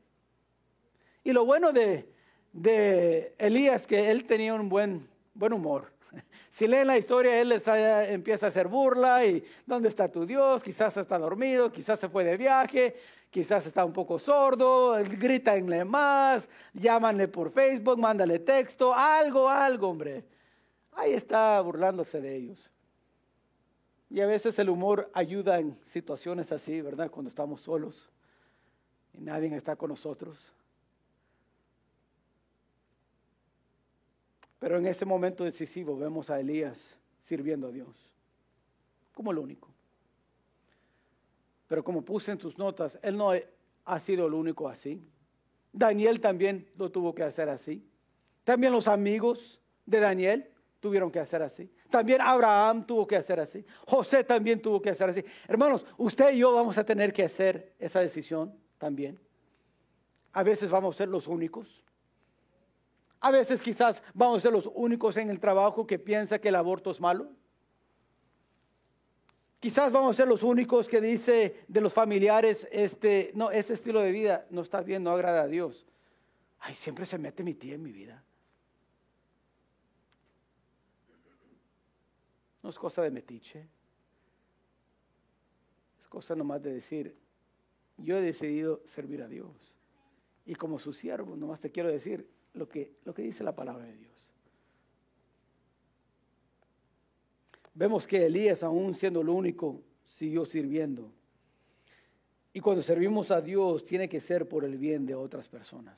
Y 1.24 1.32
lo 1.32 1.46
bueno 1.46 1.72
de, 1.72 2.10
de 2.52 3.34
Elías 3.38 3.88
que 3.88 4.10
él 4.10 4.26
tenía 4.26 4.54
un 4.54 4.70
buen, 4.70 5.08
buen 5.34 5.54
humor. 5.54 5.92
Si 6.50 6.68
leen 6.68 6.88
la 6.88 6.98
historia, 6.98 7.40
él 7.40 7.48
les 7.48 7.66
empieza 7.66 8.48
a 8.48 8.50
hacer 8.50 8.68
burla 8.68 9.26
y 9.26 9.42
¿dónde 9.66 9.88
está 9.88 10.10
tu 10.12 10.26
Dios? 10.26 10.62
Quizás 10.62 10.98
está 10.98 11.18
dormido, 11.18 11.72
quizás 11.72 11.98
se 11.98 12.10
fue 12.10 12.26
de 12.26 12.36
viaje, 12.36 12.94
quizás 13.30 13.66
está 13.66 13.86
un 13.86 13.94
poco 13.94 14.20
sordo, 14.20 14.98
grítanle 15.02 15.86
más, 15.86 16.50
llámanle 16.74 17.30
por 17.30 17.54
Facebook, 17.54 17.98
mándale 17.98 18.40
texto, 18.40 18.94
algo, 18.94 19.50
algo, 19.50 19.88
hombre. 19.88 20.26
Ahí 20.94 21.14
está 21.14 21.60
burlándose 21.62 22.22
de 22.22 22.36
ellos. 22.36 22.72
Y 24.10 24.20
a 24.20 24.28
veces 24.28 24.60
el 24.60 24.70
humor 24.70 25.10
ayuda 25.14 25.60
en 25.60 25.80
situaciones 25.86 26.52
así, 26.52 26.82
¿verdad? 26.82 27.10
Cuando 27.10 27.30
estamos 27.30 27.62
solos 27.62 28.10
y 29.14 29.22
nadie 29.22 29.56
está 29.56 29.76
con 29.76 29.90
nosotros. 29.90 30.52
Pero 34.60 34.78
en 34.78 34.86
ese 34.86 35.06
momento 35.06 35.44
decisivo 35.44 35.98
vemos 35.98 36.30
a 36.30 36.40
Elías 36.40 37.00
sirviendo 37.24 37.68
a 37.68 37.72
Dios 37.72 38.12
como 39.14 39.32
el 39.32 39.40
único. 39.40 39.70
Pero 41.68 41.84
como 41.84 42.04
puse 42.04 42.32
en 42.32 42.38
tus 42.38 42.58
notas, 42.58 43.00
él 43.02 43.18
no 43.18 43.32
ha 43.86 44.00
sido 44.02 44.28
el 44.28 44.34
único 44.34 44.68
así. 44.68 45.02
Daniel 45.72 46.20
también 46.20 46.70
lo 46.78 46.92
tuvo 46.92 47.16
que 47.16 47.24
hacer 47.24 47.50
así. 47.50 47.84
También 48.44 48.74
los 48.74 48.88
amigos 48.88 49.62
de 49.86 50.00
Daniel 50.00 50.51
tuvieron 50.82 51.10
que 51.12 51.20
hacer 51.20 51.42
así. 51.44 51.72
También 51.90 52.20
Abraham 52.20 52.86
tuvo 52.86 53.08
que 53.08 53.16
hacer 53.16 53.40
así. 53.40 53.64
José 53.88 54.26
también 54.26 54.62
tuvo 54.62 54.82
que 54.82 54.90
hacer 54.90 55.10
así. 55.10 55.24
Hermanos, 55.48 55.86
usted 55.96 56.34
y 56.34 56.40
yo 56.40 56.52
vamos 56.54 56.78
a 56.78 56.84
tener 56.84 57.14
que 57.14 57.24
hacer 57.24 57.74
esa 57.80 58.02
decisión 58.02 58.54
también. 58.78 59.18
A 60.34 60.44
veces 60.44 60.72
vamos 60.72 60.96
a 60.96 60.98
ser 60.98 61.08
los 61.08 61.28
únicos. 61.28 61.86
A 63.20 63.30
veces 63.30 63.62
quizás 63.62 64.02
vamos 64.16 64.40
a 64.40 64.42
ser 64.42 64.52
los 64.52 64.70
únicos 64.74 65.16
en 65.18 65.30
el 65.30 65.40
trabajo 65.40 65.86
que 65.86 66.00
piensa 66.00 66.40
que 66.40 66.50
el 66.50 66.56
aborto 66.56 66.90
es 66.90 67.00
malo. 67.00 67.30
Quizás 69.60 69.92
vamos 69.92 70.16
a 70.16 70.18
ser 70.18 70.28
los 70.28 70.42
únicos 70.42 70.90
que 70.90 71.00
dice 71.00 71.64
de 71.68 71.82
los 71.82 71.94
familiares, 71.94 72.68
este, 72.72 73.30
no, 73.36 73.52
ese 73.52 73.76
estilo 73.76 74.02
de 74.02 74.12
vida 74.12 74.48
no 74.50 74.62
está 74.62 74.82
bien, 74.82 75.04
no 75.04 75.12
agrada 75.12 75.44
a 75.44 75.48
Dios. 75.48 75.86
Ay, 76.60 76.74
siempre 76.74 77.06
se 77.06 77.20
mete 77.20 77.44
mi 77.44 77.54
tía 77.54 77.76
en 77.76 77.84
mi 77.84 77.92
vida. 77.92 78.24
No 82.64 82.70
es 82.70 82.78
cosa 82.78 83.02
de 83.02 83.12
metiche. 83.12 83.68
Es 86.00 86.08
cosa 86.08 86.36
nomás 86.36 86.62
de 86.62 86.74
decir, 86.74 87.16
yo 87.98 88.18
he 88.18 88.22
decidido 88.22 88.82
servir 88.86 89.22
a 89.22 89.28
Dios. 89.28 89.76
Y 90.46 90.56
como 90.56 90.80
su 90.80 90.94
siervo, 90.94 91.36
nomás 91.36 91.60
te 91.60 91.72
quiero 91.72 91.90
decir, 91.90 92.28
lo 92.54 92.68
que, 92.68 92.94
lo 93.06 93.14
que 93.14 93.22
dice 93.22 93.44
la 93.44 93.56
palabra 93.56 93.86
de 93.86 93.96
Dios. 93.96 94.12
Vemos 97.74 98.06
que 98.06 98.26
Elías, 98.26 98.64
aún 98.64 98.94
siendo 98.94 99.22
el 99.22 99.30
único, 99.30 99.82
siguió 100.08 100.46
sirviendo. 100.46 101.12
Y 102.54 102.60
cuando 102.60 102.82
servimos 102.82 103.32
a 103.32 103.42
Dios, 103.42 103.86
tiene 103.86 104.10
que 104.10 104.20
ser 104.20 104.48
por 104.48 104.66
el 104.66 104.78
bien 104.78 105.06
de 105.06 105.16
otras 105.16 105.48
personas. 105.48 105.98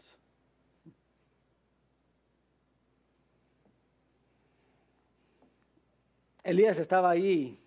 Elías 6.43 6.77
estaba 6.77 7.09
ahí, 7.09 7.59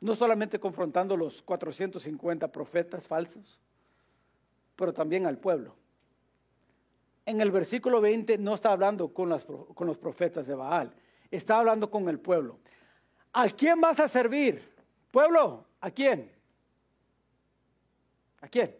no 0.00 0.14
solamente 0.14 0.58
confrontando 0.58 1.16
los 1.16 1.42
450 1.42 2.48
profetas 2.48 3.06
falsos, 3.06 3.60
pero 4.76 4.92
también 4.92 5.26
al 5.26 5.38
pueblo 5.38 5.74
en 7.30 7.40
el 7.40 7.50
versículo 7.50 8.00
20 8.00 8.38
no 8.38 8.54
está 8.54 8.72
hablando 8.72 9.14
con, 9.14 9.36
con 9.74 9.86
los 9.86 9.96
profetas 9.96 10.46
de 10.46 10.54
Baal, 10.54 10.92
está 11.30 11.58
hablando 11.58 11.88
con 11.90 12.08
el 12.08 12.18
pueblo. 12.18 12.58
¿A 13.32 13.48
quién 13.48 13.80
vas 13.80 14.00
a 14.00 14.08
servir? 14.08 14.68
Pueblo, 15.12 15.64
¿a 15.80 15.90
quién? 15.90 16.30
¿A 18.40 18.48
quién? 18.48 18.74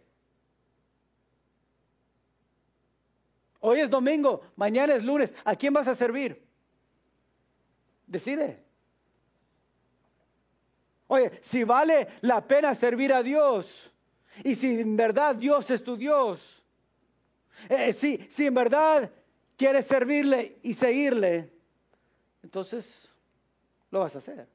Hoy 3.61 3.81
es 3.81 3.91
domingo, 3.91 4.41
mañana 4.57 4.95
es 4.95 5.05
lunes. 5.05 5.33
¿A 5.45 5.55
quién 5.55 5.73
vas 5.73 5.87
a 5.87 5.95
servir? 5.95 6.43
Decide. 8.11 8.59
Oye, 11.07 11.31
si 11.43 11.63
vale 11.63 12.09
la 12.23 12.45
pena 12.47 12.75
servir 12.75 13.13
a 13.13 13.23
Dios 13.23 13.93
y 14.43 14.57
si 14.57 14.81
en 14.81 14.97
verdad 14.97 15.37
Dios 15.37 15.71
es 15.71 15.83
tu 15.85 15.97
Dios, 15.97 16.65
eh, 17.69 17.93
si, 17.93 18.27
si 18.29 18.47
en 18.47 18.55
verdad 18.55 19.09
quieres 19.57 19.87
servirle 19.87 20.59
y 20.63 20.75
seguirle, 20.75 21.53
entonces 22.43 23.09
lo 23.93 24.01
vas 24.01 24.17
a 24.17 24.19
hacer. 24.19 24.49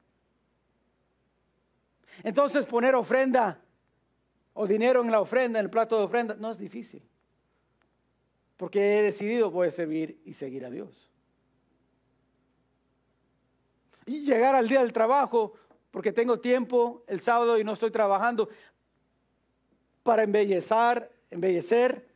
Entonces 2.24 2.66
poner 2.66 2.94
ofrenda 2.94 3.58
o 4.52 4.66
dinero 4.66 5.00
en 5.00 5.10
la 5.10 5.20
ofrenda, 5.22 5.60
en 5.60 5.64
el 5.64 5.70
plato 5.70 5.96
de 5.96 6.04
ofrenda, 6.04 6.36
no 6.38 6.50
es 6.50 6.58
difícil. 6.58 7.02
Porque 8.58 8.98
he 8.98 9.02
decidido 9.02 9.50
voy 9.50 9.68
a 9.68 9.72
servir 9.72 10.20
y 10.26 10.34
seguir 10.34 10.66
a 10.66 10.70
Dios. 10.70 11.10
Y 14.06 14.20
llegar 14.20 14.54
al 14.54 14.68
día 14.68 14.80
del 14.80 14.92
trabajo, 14.92 15.54
porque 15.90 16.12
tengo 16.12 16.38
tiempo 16.40 17.02
el 17.06 17.20
sábado 17.20 17.58
y 17.58 17.64
no 17.64 17.72
estoy 17.72 17.90
trabajando, 17.90 18.48
para 20.02 20.22
embellecer, 20.22 21.10
embellecer 21.30 22.06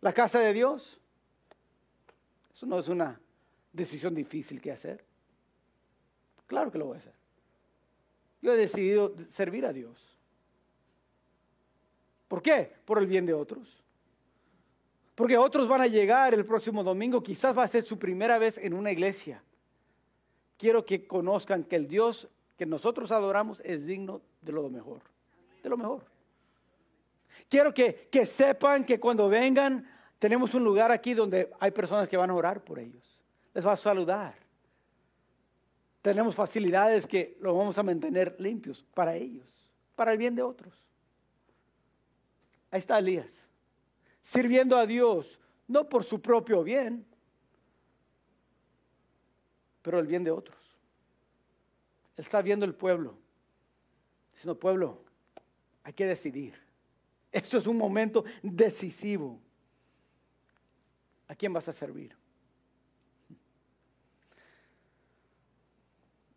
la 0.00 0.12
casa 0.12 0.40
de 0.40 0.52
Dios. 0.52 1.00
Eso 2.52 2.66
no 2.66 2.78
es 2.78 2.88
una 2.88 3.20
decisión 3.72 4.14
difícil 4.14 4.60
que 4.60 4.72
hacer. 4.72 5.04
Claro 6.46 6.70
que 6.70 6.78
lo 6.78 6.86
voy 6.86 6.96
a 6.96 6.98
hacer. 6.98 7.14
Yo 8.42 8.52
he 8.52 8.56
decidido 8.56 9.14
servir 9.28 9.66
a 9.66 9.72
Dios. 9.72 10.16
¿Por 12.28 12.42
qué? 12.42 12.72
Por 12.84 12.98
el 12.98 13.06
bien 13.06 13.26
de 13.26 13.34
otros. 13.34 13.82
Porque 15.14 15.38
otros 15.38 15.68
van 15.68 15.80
a 15.80 15.86
llegar 15.86 16.34
el 16.34 16.44
próximo 16.44 16.84
domingo, 16.84 17.22
quizás 17.22 17.56
va 17.56 17.62
a 17.62 17.68
ser 17.68 17.84
su 17.84 17.98
primera 17.98 18.38
vez 18.38 18.58
en 18.58 18.74
una 18.74 18.92
iglesia. 18.92 19.42
Quiero 20.56 20.84
que 20.84 21.06
conozcan 21.06 21.64
que 21.64 21.76
el 21.76 21.88
Dios 21.88 22.28
que 22.56 22.66
nosotros 22.66 23.12
adoramos 23.12 23.60
es 23.64 23.84
digno 23.86 24.22
de 24.40 24.52
lo 24.52 24.68
mejor, 24.70 25.02
de 25.62 25.68
lo 25.68 25.76
mejor. 25.76 26.04
Quiero 27.48 27.72
que, 27.74 28.08
que 28.10 28.24
sepan 28.24 28.84
que 28.84 28.98
cuando 28.98 29.28
vengan, 29.28 29.86
tenemos 30.18 30.54
un 30.54 30.64
lugar 30.64 30.90
aquí 30.90 31.14
donde 31.14 31.50
hay 31.60 31.70
personas 31.70 32.08
que 32.08 32.16
van 32.16 32.30
a 32.30 32.34
orar 32.34 32.64
por 32.64 32.78
ellos. 32.78 33.20
Les 33.52 33.66
va 33.66 33.72
a 33.72 33.76
saludar. 33.76 34.34
Tenemos 36.02 36.34
facilidades 36.34 37.06
que 37.06 37.36
lo 37.40 37.54
vamos 37.54 37.76
a 37.78 37.82
mantener 37.82 38.36
limpios 38.38 38.84
para 38.94 39.16
ellos, 39.16 39.46
para 39.94 40.12
el 40.12 40.18
bien 40.18 40.34
de 40.34 40.42
otros. 40.42 40.72
Ahí 42.70 42.80
está 42.80 42.98
Elías, 42.98 43.26
sirviendo 44.22 44.76
a 44.76 44.86
Dios, 44.86 45.38
no 45.68 45.88
por 45.88 46.04
su 46.04 46.20
propio 46.20 46.62
bien, 46.62 47.04
pero 49.86 50.00
el 50.00 50.08
bien 50.08 50.24
de 50.24 50.32
otros. 50.32 50.58
Él 52.16 52.24
está 52.24 52.42
viendo 52.42 52.66
el 52.66 52.74
pueblo. 52.74 53.14
Diciendo, 54.32 54.58
pueblo, 54.58 55.00
hay 55.84 55.92
que 55.92 56.04
decidir. 56.04 56.54
Esto 57.30 57.56
es 57.56 57.68
un 57.68 57.76
momento 57.76 58.24
decisivo. 58.42 59.38
¿A 61.28 61.36
quién 61.36 61.52
vas 61.52 61.68
a 61.68 61.72
servir? 61.72 62.16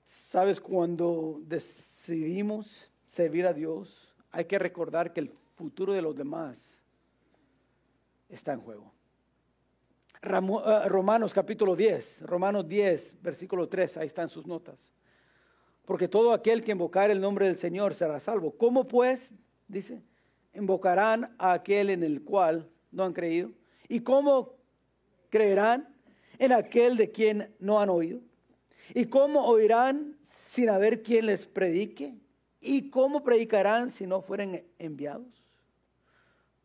Sabes, 0.05 0.59
cuando 0.59 1.41
decidimos 1.47 2.87
servir 3.15 3.47
a 3.47 3.53
Dios, 3.53 4.13
hay 4.29 4.45
que 4.45 4.59
recordar 4.59 5.11
que 5.11 5.21
el 5.21 5.31
futuro 5.57 5.93
de 5.93 6.03
los 6.03 6.15
demás 6.15 6.55
está 8.29 8.53
en 8.53 8.61
juego. 8.61 8.91
Eh, 10.21 10.89
Romanos 10.89 11.33
capítulo 11.33 11.77
10, 11.77 12.23
Romanos 12.23 12.67
10, 12.67 13.21
versículo 13.21 13.69
3, 13.69 13.97
ahí 13.97 14.07
están 14.07 14.27
sus 14.27 14.45
notas. 14.45 14.91
Porque 15.85 16.09
todo 16.09 16.33
aquel 16.33 16.61
que 16.61 16.71
invocar 16.71 17.09
el 17.09 17.21
nombre 17.21 17.45
del 17.45 17.57
Señor 17.57 17.95
será 17.95 18.19
salvo. 18.19 18.51
¿Cómo 18.51 18.85
pues, 18.85 19.31
dice, 19.67 20.03
invocarán 20.53 21.33
a 21.37 21.53
aquel 21.53 21.89
en 21.89 22.03
el 22.03 22.21
cual 22.21 22.69
no 22.91 23.05
han 23.05 23.13
creído? 23.13 23.51
¿Y 23.87 24.01
cómo 24.01 24.55
creerán 25.29 25.87
en 26.37 26.51
aquel 26.51 26.97
de 26.97 27.11
quien 27.11 27.55
no 27.59 27.79
han 27.79 27.89
oído? 27.89 28.19
¿Y 28.93 29.05
cómo 29.05 29.45
oirán 29.45 30.17
sin 30.49 30.69
haber 30.69 31.01
quien 31.01 31.27
les 31.27 31.45
predique? 31.45 32.17
¿Y 32.59 32.89
cómo 32.89 33.23
predicarán 33.23 33.89
si 33.89 34.05
no 34.05 34.21
fueren 34.21 34.65
enviados? 34.79 35.45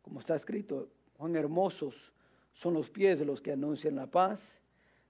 Como 0.03 0.19
está 0.19 0.35
escrito, 0.35 0.89
cuán 1.17 1.37
hermosos 1.37 2.14
son 2.55 2.75
los 2.75 2.89
pies 2.91 3.19
de 3.19 3.25
los 3.25 3.41
que 3.41 3.53
anuncian 3.53 3.97
la 3.97 4.07
paz, 4.07 4.59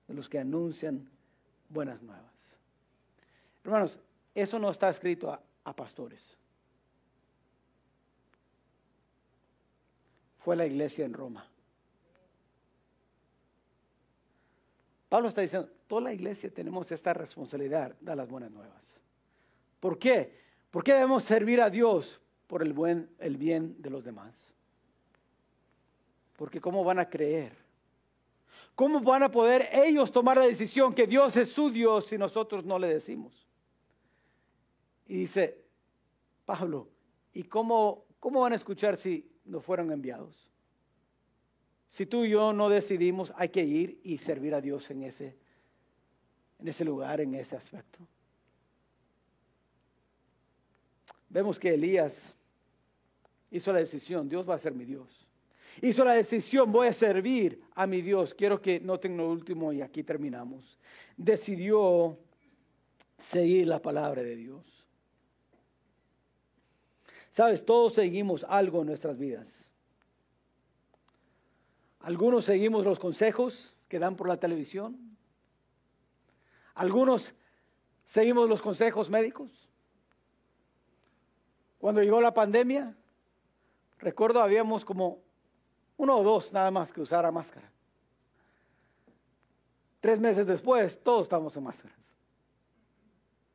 de 0.09 0.15
los 0.15 0.29
que 0.29 0.39
anuncian 0.39 1.09
buenas 1.69 2.03
nuevas. 2.03 2.25
Hermanos, 3.63 3.99
eso 4.35 4.59
no 4.59 4.71
está 4.71 4.91
escrito 4.91 5.31
a, 5.33 5.41
pastores. 5.75 6.37
Fue 10.39 10.57
la 10.57 10.67
iglesia 10.67 11.07
en 11.07 11.15
Roma. 11.15 11.47
Pablo 15.09 15.29
está 15.29 15.41
diciendo, 15.41 15.71
toda 15.87 16.03
la 16.03 16.13
iglesia 16.13 16.51
tenemos 16.53 16.91
esta 16.93 17.15
responsabilidad 17.15 17.95
de 18.01 18.17
las 18.17 18.29
buenas 18.29 18.51
nuevas. 18.51 18.83
¿Por 19.81 19.99
qué? 19.99 20.39
¿Por 20.71 20.83
qué 20.85 20.95
debemos 20.95 21.25
servir 21.25 21.61
a 21.61 21.71
Dios 21.71 22.21
por 22.47 22.63
el, 22.63 22.73
buen, 22.73 23.09
el 23.19 23.37
bien 23.37 23.81
de 23.81 23.91
los 23.91 24.05
demás? 24.05 24.54
Porque 26.37 26.61
¿cómo 26.61 26.85
van 26.85 26.99
a 26.99 27.09
creer? 27.09 27.53
¿Cómo 28.75 29.01
van 29.01 29.23
a 29.23 29.31
poder 29.31 29.69
ellos 29.73 30.11
tomar 30.11 30.37
la 30.37 30.47
decisión 30.47 30.93
que 30.93 31.07
Dios 31.07 31.37
es 31.37 31.51
su 31.51 31.71
Dios 31.71 32.07
si 32.07 32.19
nosotros 32.19 32.65
no 32.65 32.79
le 32.79 32.89
decimos? 32.89 33.47
Y 35.07 35.19
dice, 35.19 35.63
Pablo, 36.45 36.89
¿y 37.33 37.45
cómo, 37.45 38.05
cómo 38.19 38.41
van 38.41 38.53
a 38.53 38.57
escuchar 38.57 38.97
si 38.97 39.31
no 39.45 39.61
fueron 39.61 39.93
enviados? 39.93 40.51
Si 41.89 42.07
tú 42.07 42.25
y 42.25 42.31
yo 42.31 42.53
no 42.53 42.69
decidimos, 42.69 43.33
hay 43.37 43.51
que 43.51 43.63
ir 43.63 44.01
y 44.03 44.19
servir 44.19 44.55
a 44.55 44.61
Dios 44.61 44.91
en 44.91 45.05
ese, 45.05 45.37
en 46.59 46.67
ese 46.67 46.85
lugar, 46.85 47.21
en 47.21 47.37
ese 47.37 47.55
aspecto. 47.55 48.01
Vemos 51.29 51.61
que 51.61 51.75
Elías 51.75 52.35
hizo 53.53 53.73
la 53.73 53.79
decisión, 53.79 54.29
Dios 54.29 54.49
va 54.49 54.57
a 54.57 54.59
ser 54.59 54.75
mi 54.75 54.85
Dios. 54.85 55.24
Hizo 55.83 56.05
la 56.05 56.13
decisión, 56.13 56.71
voy 56.71 56.89
a 56.89 56.93
servir 56.93 57.63
a 57.75 57.87
mi 57.87 58.03
Dios. 58.03 58.35
Quiero 58.35 58.61
que 58.61 58.81
noten 58.81 59.17
lo 59.17 59.29
último 59.29 59.73
y 59.73 59.83
aquí 59.83 60.03
terminamos. 60.03 60.79
Decidió 61.17 62.19
seguir 63.19 63.67
la 63.67 63.81
palabra 63.81 64.23
de 64.23 64.37
Dios. 64.37 64.87
Sabes, 67.31 67.65
todos 67.65 67.95
seguimos 67.95 68.45
algo 68.49 68.83
en 68.83 68.87
nuestras 68.87 69.19
vidas. 69.19 69.71
Algunos 72.01 72.45
seguimos 72.45 72.85
los 72.85 72.99
consejos 72.99 73.75
que 73.89 73.99
dan 73.99 74.15
por 74.15 74.29
la 74.29 74.37
televisión. 74.39 75.17
Algunos 76.75 77.35
seguimos 78.05 78.49
los 78.49 78.63
consejos 78.63 79.11
médicos. 79.11 79.51
Cuando 81.79 82.03
llegó 82.03 82.21
la 82.21 82.35
pandemia, 82.35 82.97
recuerdo 83.99 84.41
habíamos 84.41 84.85
como 84.85 85.23
uno 85.97 86.19
o 86.19 86.23
dos 86.23 86.53
nada 86.53 86.71
más 86.71 86.93
que 86.93 87.01
usara 87.01 87.31
máscara. 87.31 87.71
Tres 90.01 90.21
meses 90.21 90.47
después, 90.47 91.03
todos 91.03 91.23
estamos 91.23 91.57
en 91.57 91.63
máscaras. 91.63 91.97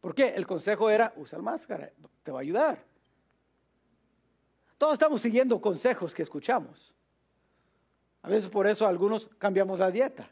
¿Por 0.01 0.15
qué? 0.15 0.29
El 0.29 0.47
consejo 0.47 0.89
era, 0.89 1.13
usa 1.17 1.39
máscara, 1.39 1.91
te 2.23 2.31
va 2.31 2.39
a 2.39 2.41
ayudar. 2.41 2.83
Todos 4.77 4.93
estamos 4.93 5.21
siguiendo 5.21 5.59
consejos 5.59 6.15
que 6.15 6.23
escuchamos. 6.23 6.93
A 8.21 8.29
veces 8.29 8.49
por 8.49 8.65
eso 8.65 8.87
algunos 8.87 9.29
cambiamos 9.37 9.77
la 9.77 9.91
dieta. 9.91 10.29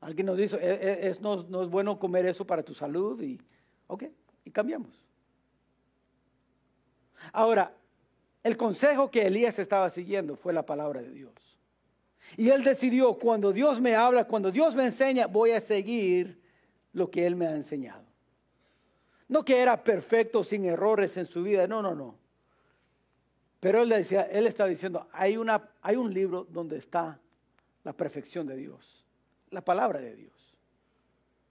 Alguien 0.00 0.26
nos 0.26 0.36
dice, 0.36 0.56
e, 0.56 1.06
e, 1.06 1.08
es, 1.08 1.20
no, 1.20 1.40
es 1.40 1.68
bueno 1.68 1.98
comer 1.98 2.26
eso 2.26 2.44
para 2.46 2.62
tu 2.62 2.74
salud 2.74 3.20
y, 3.22 3.40
ok, 3.86 4.04
y 4.44 4.50
cambiamos. 4.50 4.90
Ahora, 7.32 7.72
el 8.42 8.56
consejo 8.56 9.10
que 9.10 9.26
Elías 9.26 9.58
estaba 9.58 9.90
siguiendo 9.90 10.36
fue 10.36 10.52
la 10.52 10.64
palabra 10.64 11.02
de 11.02 11.10
Dios. 11.10 11.32
Y 12.36 12.50
él 12.50 12.62
decidió, 12.62 13.14
cuando 13.14 13.52
Dios 13.52 13.80
me 13.80 13.96
habla, 13.96 14.24
cuando 14.24 14.50
Dios 14.50 14.74
me 14.74 14.86
enseña, 14.86 15.26
voy 15.26 15.50
a 15.50 15.60
seguir 15.60 16.40
lo 16.92 17.10
que 17.10 17.26
Él 17.26 17.36
me 17.36 17.46
ha 17.46 17.54
enseñado. 17.54 18.04
No 19.28 19.44
que 19.44 19.60
era 19.60 19.82
perfecto, 19.82 20.42
sin 20.42 20.64
errores 20.64 21.16
en 21.16 21.26
su 21.26 21.42
vida, 21.42 21.66
no, 21.66 21.82
no, 21.82 21.94
no. 21.94 22.18
Pero 23.60 23.82
él 23.82 23.90
decía, 23.90 24.22
él 24.22 24.46
está 24.46 24.66
diciendo, 24.66 25.06
hay, 25.12 25.36
una, 25.36 25.70
hay 25.82 25.96
un 25.96 26.12
libro 26.12 26.44
donde 26.44 26.78
está 26.78 27.20
la 27.84 27.92
perfección 27.92 28.46
de 28.46 28.56
Dios, 28.56 29.04
la 29.50 29.60
palabra 29.60 30.00
de 30.00 30.16
Dios. 30.16 30.32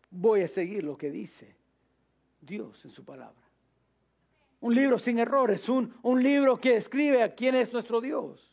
Voy 0.09 0.41
a 0.41 0.47
seguir 0.47 0.83
lo 0.83 0.97
que 0.97 1.11
dice 1.11 1.55
Dios 2.41 2.83
en 2.83 2.91
su 2.91 3.05
palabra. 3.05 3.48
Un 4.61 4.75
libro 4.75 4.99
sin 4.99 5.19
errores, 5.19 5.69
un, 5.69 5.93
un 6.01 6.21
libro 6.21 6.59
que 6.59 6.75
escribe 6.75 7.23
a 7.23 7.33
quién 7.33 7.55
es 7.55 7.71
nuestro 7.71 8.01
Dios. 8.01 8.51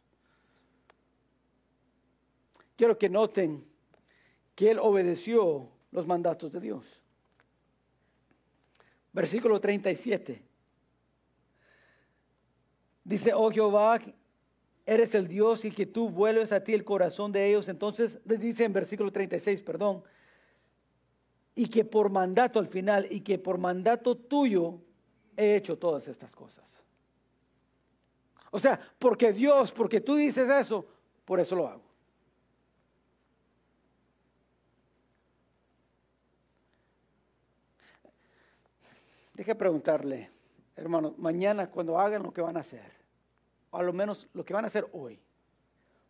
Quiero 2.76 2.98
que 2.98 3.08
noten 3.08 3.66
que 4.54 4.70
él 4.70 4.78
obedeció 4.78 5.68
los 5.90 6.06
mandatos 6.06 6.52
de 6.52 6.60
Dios. 6.60 6.84
Versículo 9.12 9.60
37. 9.60 10.42
Dice, 13.02 13.32
oh 13.34 13.50
Jehová, 13.50 14.00
eres 14.84 15.14
el 15.14 15.26
Dios 15.26 15.64
y 15.64 15.70
que 15.70 15.86
tú 15.86 16.10
vuelves 16.10 16.52
a 16.52 16.62
ti 16.62 16.74
el 16.74 16.84
corazón 16.84 17.32
de 17.32 17.48
ellos. 17.48 17.68
Entonces, 17.68 18.18
dice 18.24 18.64
en 18.64 18.72
versículo 18.72 19.10
36, 19.10 19.62
perdón, 19.62 20.02
y 21.54 21.68
que 21.68 21.84
por 21.84 22.10
mandato 22.10 22.58
al 22.58 22.68
final, 22.68 23.06
y 23.10 23.20
que 23.20 23.38
por 23.38 23.58
mandato 23.58 24.16
tuyo 24.16 24.80
he 25.36 25.56
hecho 25.56 25.78
todas 25.78 26.08
estas 26.08 26.34
cosas. 26.34 26.64
O 28.50 28.58
sea, 28.58 28.80
porque 28.98 29.32
Dios, 29.32 29.70
porque 29.72 30.00
tú 30.00 30.16
dices 30.16 30.48
eso, 30.48 30.86
por 31.24 31.40
eso 31.40 31.54
lo 31.54 31.68
hago. 31.68 31.82
Deje 39.34 39.54
preguntarle, 39.54 40.30
hermano, 40.76 41.14
mañana 41.18 41.70
cuando 41.70 41.98
hagan 42.00 42.22
lo 42.22 42.32
que 42.32 42.40
van 42.40 42.56
a 42.56 42.60
hacer, 42.60 42.90
o 43.70 43.76
a 43.76 43.82
lo 43.82 43.92
menos 43.92 44.26
lo 44.32 44.44
que 44.44 44.54
van 44.54 44.64
a 44.64 44.68
hacer 44.68 44.88
hoy, 44.92 45.20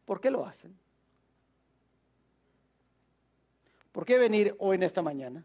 ¿por 0.04 0.20
qué 0.20 0.30
lo 0.30 0.46
hacen? 0.46 0.78
¿Por 3.90 4.06
qué 4.06 4.18
venir 4.18 4.54
hoy 4.60 4.76
en 4.76 4.84
esta 4.84 5.02
mañana? 5.02 5.42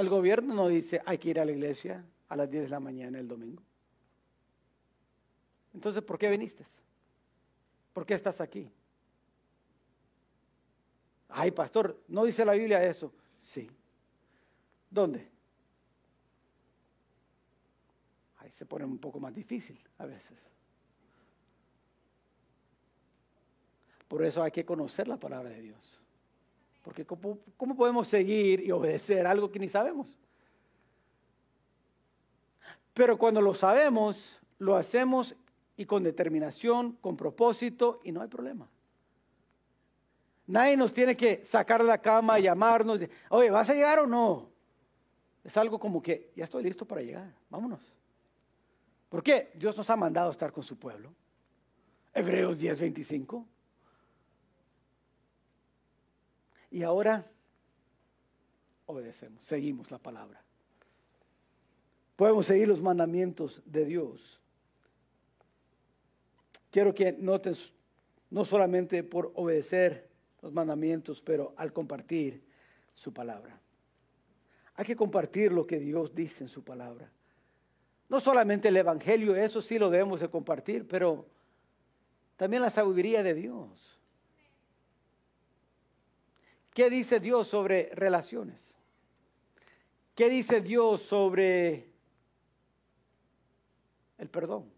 El 0.00 0.08
gobierno 0.08 0.54
no 0.54 0.68
dice 0.68 1.02
hay 1.04 1.18
que 1.18 1.28
ir 1.28 1.38
a 1.38 1.44
la 1.44 1.52
iglesia 1.52 2.02
a 2.30 2.34
las 2.34 2.50
10 2.50 2.62
de 2.62 2.68
la 2.70 2.80
mañana 2.80 3.18
el 3.18 3.28
domingo. 3.28 3.62
Entonces, 5.74 6.02
¿por 6.02 6.18
qué 6.18 6.30
viniste? 6.30 6.66
¿Por 7.92 8.06
qué 8.06 8.14
estás 8.14 8.40
aquí? 8.40 8.72
Ay, 11.28 11.50
pastor, 11.50 12.02
¿no 12.08 12.24
dice 12.24 12.46
la 12.46 12.54
Biblia 12.54 12.82
eso? 12.82 13.12
Sí. 13.40 13.70
¿Dónde? 14.88 15.28
Ahí 18.38 18.50
se 18.52 18.64
pone 18.64 18.86
un 18.86 18.98
poco 18.98 19.20
más 19.20 19.34
difícil 19.34 19.78
a 19.98 20.06
veces. 20.06 20.38
Por 24.08 24.24
eso 24.24 24.42
hay 24.42 24.50
que 24.50 24.64
conocer 24.64 25.08
la 25.08 25.18
palabra 25.18 25.50
de 25.50 25.60
Dios. 25.60 25.99
Porque 26.82 27.04
¿cómo, 27.04 27.38
¿cómo, 27.56 27.76
podemos 27.76 28.08
seguir 28.08 28.60
y 28.60 28.70
obedecer 28.72 29.26
algo 29.26 29.50
que 29.50 29.58
ni 29.58 29.68
sabemos? 29.68 30.18
Pero 32.94 33.18
cuando 33.18 33.40
lo 33.40 33.54
sabemos, 33.54 34.40
lo 34.58 34.76
hacemos 34.76 35.34
y 35.76 35.86
con 35.86 36.02
determinación, 36.02 36.92
con 37.00 37.16
propósito, 37.16 38.00
y 38.04 38.12
no 38.12 38.20
hay 38.20 38.28
problema. 38.28 38.68
Nadie 40.46 40.76
nos 40.76 40.92
tiene 40.92 41.16
que 41.16 41.44
sacar 41.44 41.80
de 41.82 41.88
la 41.88 41.98
cama, 41.98 42.38
llamarnos, 42.38 43.00
oye, 43.28 43.50
¿vas 43.50 43.70
a 43.70 43.74
llegar 43.74 44.00
o 44.00 44.06
no? 44.06 44.50
Es 45.44 45.56
algo 45.56 45.78
como 45.78 46.02
que 46.02 46.32
ya 46.36 46.44
estoy 46.44 46.64
listo 46.64 46.84
para 46.84 47.02
llegar, 47.02 47.32
vámonos. 47.48 47.80
¿Por 49.08 49.22
qué? 49.22 49.50
Dios 49.54 49.76
nos 49.76 49.88
ha 49.90 49.96
mandado 49.96 50.28
a 50.28 50.32
estar 50.32 50.52
con 50.52 50.62
su 50.62 50.78
pueblo. 50.78 51.12
Hebreos 52.12 52.58
10:25. 52.58 53.44
Y 56.70 56.82
ahora 56.82 57.26
obedecemos, 58.86 59.44
seguimos 59.44 59.90
la 59.90 59.98
palabra. 59.98 60.42
Podemos 62.16 62.46
seguir 62.46 62.68
los 62.68 62.80
mandamientos 62.82 63.62
de 63.64 63.84
Dios. 63.84 64.40
Quiero 66.70 66.94
que 66.94 67.12
notes, 67.12 67.72
no 68.30 68.44
solamente 68.44 69.02
por 69.02 69.32
obedecer 69.34 70.08
los 70.42 70.52
mandamientos, 70.52 71.20
pero 71.22 71.54
al 71.56 71.72
compartir 71.72 72.42
su 72.94 73.12
palabra. 73.12 73.58
Hay 74.74 74.84
que 74.84 74.96
compartir 74.96 75.52
lo 75.52 75.66
que 75.66 75.78
Dios 75.78 76.14
dice 76.14 76.44
en 76.44 76.48
su 76.48 76.62
palabra. 76.62 77.10
No 78.08 78.20
solamente 78.20 78.68
el 78.68 78.76
Evangelio, 78.76 79.36
eso 79.36 79.62
sí 79.62 79.78
lo 79.78 79.90
debemos 79.90 80.20
de 80.20 80.28
compartir, 80.28 80.86
pero 80.86 81.26
también 82.36 82.62
la 82.62 82.70
sabiduría 82.70 83.22
de 83.22 83.34
Dios. 83.34 83.99
¿Qué 86.72 86.88
dice 86.88 87.20
Dios 87.20 87.48
sobre 87.48 87.90
relaciones? 87.94 88.74
¿Qué 90.14 90.28
dice 90.28 90.60
Dios 90.60 91.02
sobre 91.02 91.88
el 94.18 94.28
perdón? 94.28 94.70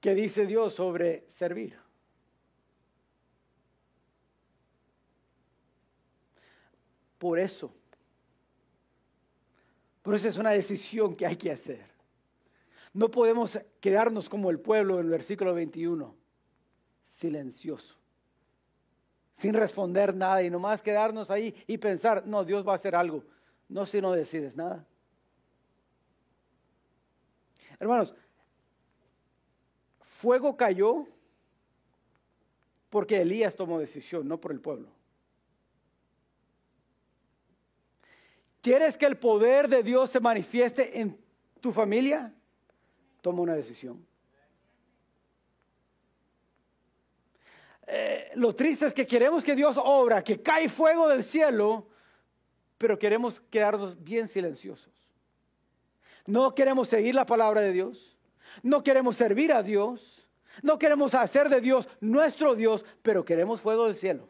¿Qué 0.00 0.14
dice 0.14 0.46
Dios 0.46 0.74
sobre 0.74 1.26
servir? 1.30 1.76
Por 7.18 7.38
eso, 7.40 7.74
por 10.02 10.14
eso 10.14 10.28
es 10.28 10.38
una 10.38 10.50
decisión 10.50 11.16
que 11.16 11.26
hay 11.26 11.36
que 11.36 11.50
hacer. 11.50 11.84
No 12.94 13.10
podemos 13.10 13.58
quedarnos 13.80 14.28
como 14.28 14.50
el 14.50 14.60
pueblo 14.60 14.94
en 14.94 15.06
el 15.06 15.10
versículo 15.10 15.52
21, 15.52 16.14
silencioso, 17.18 17.96
sin 19.36 19.52
responder 19.52 20.14
nada 20.14 20.42
y 20.42 20.50
nomás 20.50 20.82
quedarnos 20.82 21.30
ahí 21.30 21.54
y 21.66 21.76
pensar, 21.78 22.24
no, 22.26 22.44
Dios 22.44 22.66
va 22.66 22.72
a 22.72 22.76
hacer 22.76 22.94
algo. 22.94 23.24
No 23.68 23.86
si 23.86 24.00
no 24.00 24.12
decides 24.12 24.56
nada. 24.56 24.86
Hermanos, 27.80 28.14
fuego 30.00 30.56
cayó 30.56 31.06
porque 32.88 33.20
Elías 33.20 33.54
tomó 33.54 33.78
decisión, 33.78 34.26
no 34.26 34.40
por 34.40 34.52
el 34.52 34.60
pueblo. 34.60 34.88
¿Quieres 38.62 38.96
que 38.96 39.06
el 39.06 39.18
poder 39.18 39.68
de 39.68 39.82
Dios 39.82 40.10
se 40.10 40.20
manifieste 40.20 41.00
en 41.00 41.18
tu 41.60 41.72
familia? 41.72 42.32
Toma 43.20 43.42
una 43.42 43.54
decisión. 43.54 44.07
Eh, 47.90 48.32
lo 48.34 48.54
triste 48.54 48.86
es 48.86 48.92
que 48.92 49.06
queremos 49.06 49.42
que 49.42 49.56
Dios 49.56 49.78
obra, 49.82 50.22
que 50.22 50.42
cae 50.42 50.68
fuego 50.68 51.08
del 51.08 51.24
cielo, 51.24 51.86
pero 52.76 52.98
queremos 52.98 53.40
quedarnos 53.40 54.02
bien 54.04 54.28
silenciosos. 54.28 54.92
No 56.26 56.54
queremos 56.54 56.88
seguir 56.88 57.14
la 57.14 57.24
palabra 57.24 57.62
de 57.62 57.72
Dios. 57.72 58.14
No 58.62 58.82
queremos 58.82 59.16
servir 59.16 59.54
a 59.54 59.62
Dios. 59.62 60.28
No 60.62 60.78
queremos 60.78 61.14
hacer 61.14 61.48
de 61.48 61.62
Dios 61.62 61.88
nuestro 62.00 62.54
Dios, 62.54 62.84
pero 63.00 63.24
queremos 63.24 63.62
fuego 63.62 63.86
del 63.86 63.96
cielo. 63.96 64.28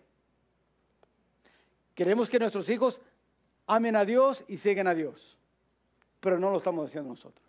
Queremos 1.97 2.31
que 2.31 2.39
nuestros 2.39 2.69
hijos 2.69 3.01
amen 3.67 3.97
a 3.97 4.05
Dios 4.05 4.45
y 4.47 4.59
siguen 4.59 4.87
a 4.87 4.95
Dios, 4.95 5.37
pero 6.21 6.39
no 6.39 6.51
lo 6.51 6.59
estamos 6.59 6.87
haciendo 6.87 7.11
nosotros. 7.11 7.48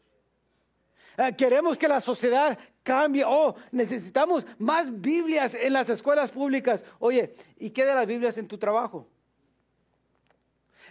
Eh, 1.20 1.36
queremos 1.36 1.78
que 1.78 1.86
la 1.86 2.00
sociedad 2.00 2.58
cambie. 2.82 3.26
Oh, 3.28 3.54
necesitamos 3.74 4.46
más 4.58 4.90
Biblias 5.02 5.54
en 5.54 5.74
las 5.74 5.90
escuelas 5.90 6.32
públicas. 6.32 6.82
Oye, 6.98 7.36
¿y 7.58 7.72
qué 7.72 7.84
de 7.84 7.94
las 7.94 8.08
Biblias 8.08 8.38
en 8.38 8.48
tu 8.48 8.58
trabajo? 8.58 9.06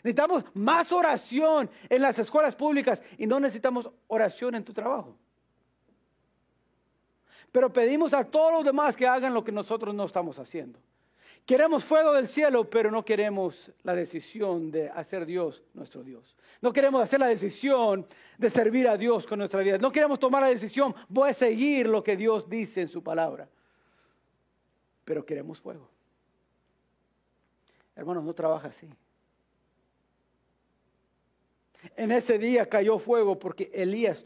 Necesitamos 0.02 0.44
más 0.52 0.92
oración 0.92 1.70
en 1.88 2.02
las 2.02 2.18
escuelas 2.18 2.54
públicas 2.54 3.02
y 3.16 3.26
no 3.26 3.40
necesitamos 3.40 3.88
oración 4.06 4.54
en 4.54 4.64
tu 4.64 4.74
trabajo. 4.74 5.16
Pero 7.50 7.72
pedimos 7.72 8.12
a 8.12 8.22
todos 8.22 8.52
los 8.52 8.64
demás 8.66 8.94
que 8.96 9.06
hagan 9.06 9.32
lo 9.32 9.42
que 9.42 9.50
nosotros 9.50 9.94
no 9.94 10.04
estamos 10.04 10.38
haciendo. 10.38 10.78
Queremos 11.48 11.82
fuego 11.82 12.12
del 12.12 12.28
cielo, 12.28 12.68
pero 12.68 12.90
no 12.90 13.02
queremos 13.02 13.72
la 13.82 13.94
decisión 13.94 14.70
de 14.70 14.90
hacer 14.90 15.24
Dios 15.24 15.62
nuestro 15.72 16.04
Dios. 16.04 16.36
No 16.60 16.74
queremos 16.74 17.00
hacer 17.02 17.18
la 17.18 17.28
decisión 17.28 18.06
de 18.36 18.50
servir 18.50 18.86
a 18.86 18.98
Dios 18.98 19.26
con 19.26 19.38
nuestra 19.38 19.62
vida. 19.62 19.78
No 19.78 19.90
queremos 19.90 20.18
tomar 20.18 20.42
la 20.42 20.50
decisión, 20.50 20.94
voy 21.08 21.30
a 21.30 21.32
seguir 21.32 21.86
lo 21.86 22.04
que 22.04 22.18
Dios 22.18 22.50
dice 22.50 22.82
en 22.82 22.88
su 22.88 23.02
palabra. 23.02 23.48
Pero 25.06 25.24
queremos 25.24 25.58
fuego. 25.58 25.88
Hermanos, 27.96 28.24
no 28.24 28.34
trabaja 28.34 28.68
así. 28.68 28.90
En 31.96 32.12
ese 32.12 32.38
día 32.38 32.68
cayó 32.68 32.98
fuego 32.98 33.38
porque 33.38 33.70
Elías 33.72 34.22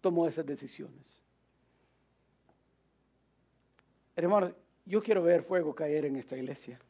tomó 0.00 0.26
esas 0.26 0.44
decisiones. 0.44 1.22
Hermanos, 4.16 4.54
yo 4.88 5.02
quiero 5.02 5.22
ver 5.22 5.42
fuego 5.42 5.74
caer 5.74 6.06
en 6.06 6.16
esta 6.16 6.34
iglesia. 6.34 6.80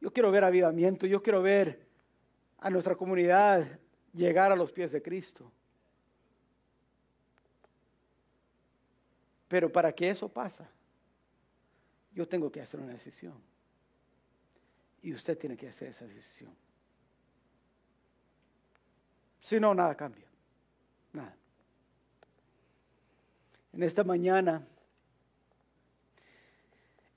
Yo 0.00 0.12
quiero 0.12 0.30
ver 0.30 0.44
avivamiento, 0.44 1.06
yo 1.06 1.22
quiero 1.22 1.40
ver 1.40 1.80
a 2.58 2.68
nuestra 2.68 2.94
comunidad 2.94 3.66
llegar 4.12 4.52
a 4.52 4.56
los 4.56 4.70
pies 4.70 4.92
de 4.92 5.00
Cristo. 5.00 5.50
Pero 9.48 9.72
para 9.72 9.92
que 9.92 10.10
eso 10.10 10.28
pase, 10.28 10.64
yo 12.12 12.28
tengo 12.28 12.52
que 12.52 12.60
hacer 12.60 12.80
una 12.80 12.92
decisión. 12.92 13.34
Y 15.02 15.14
usted 15.14 15.38
tiene 15.38 15.56
que 15.56 15.68
hacer 15.68 15.88
esa 15.88 16.06
decisión. 16.06 16.54
Si 19.40 19.58
no, 19.58 19.74
nada 19.74 19.94
cambia. 19.94 20.26
Nada. 21.12 21.34
En 23.72 23.82
esta 23.82 24.04
mañana, 24.04 24.66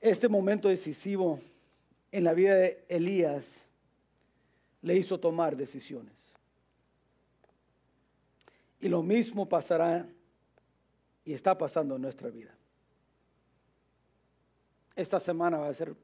este 0.10 0.28
momento 0.28 0.70
decisivo 0.70 1.40
en 2.12 2.24
la 2.24 2.34
vida 2.34 2.56
de 2.56 2.86
Elías 2.88 3.44
le 4.84 4.96
hizo 4.96 5.20
tomar 5.20 5.58
decisiones. 5.58 6.14
Y 8.80 8.88
lo 8.88 9.02
mismo 9.02 9.50
pasará 9.50 10.08
y 11.26 11.34
está 11.34 11.58
pasando 11.58 11.96
en 11.96 12.04
nuestra 12.04 12.30
vida. 12.30 12.54
Esta 14.96 15.20
semana 15.20 15.58
va 15.58 15.70
a 15.70 15.74
ser 15.74 15.96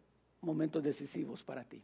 momentos 0.41 0.81
decisivos 0.81 1.43
para 1.43 1.63
ti. 1.63 1.83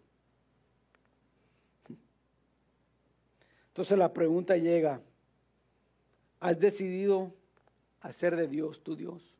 Entonces 3.68 3.95
la 3.95 4.11
pregunta 4.11 4.57
llega, 4.57 4.99
¿has 6.39 6.59
decidido 6.59 7.32
hacer 8.01 8.36
de 8.36 8.47
Dios 8.47 8.82
tu 8.82 8.95
Dios? 8.95 9.36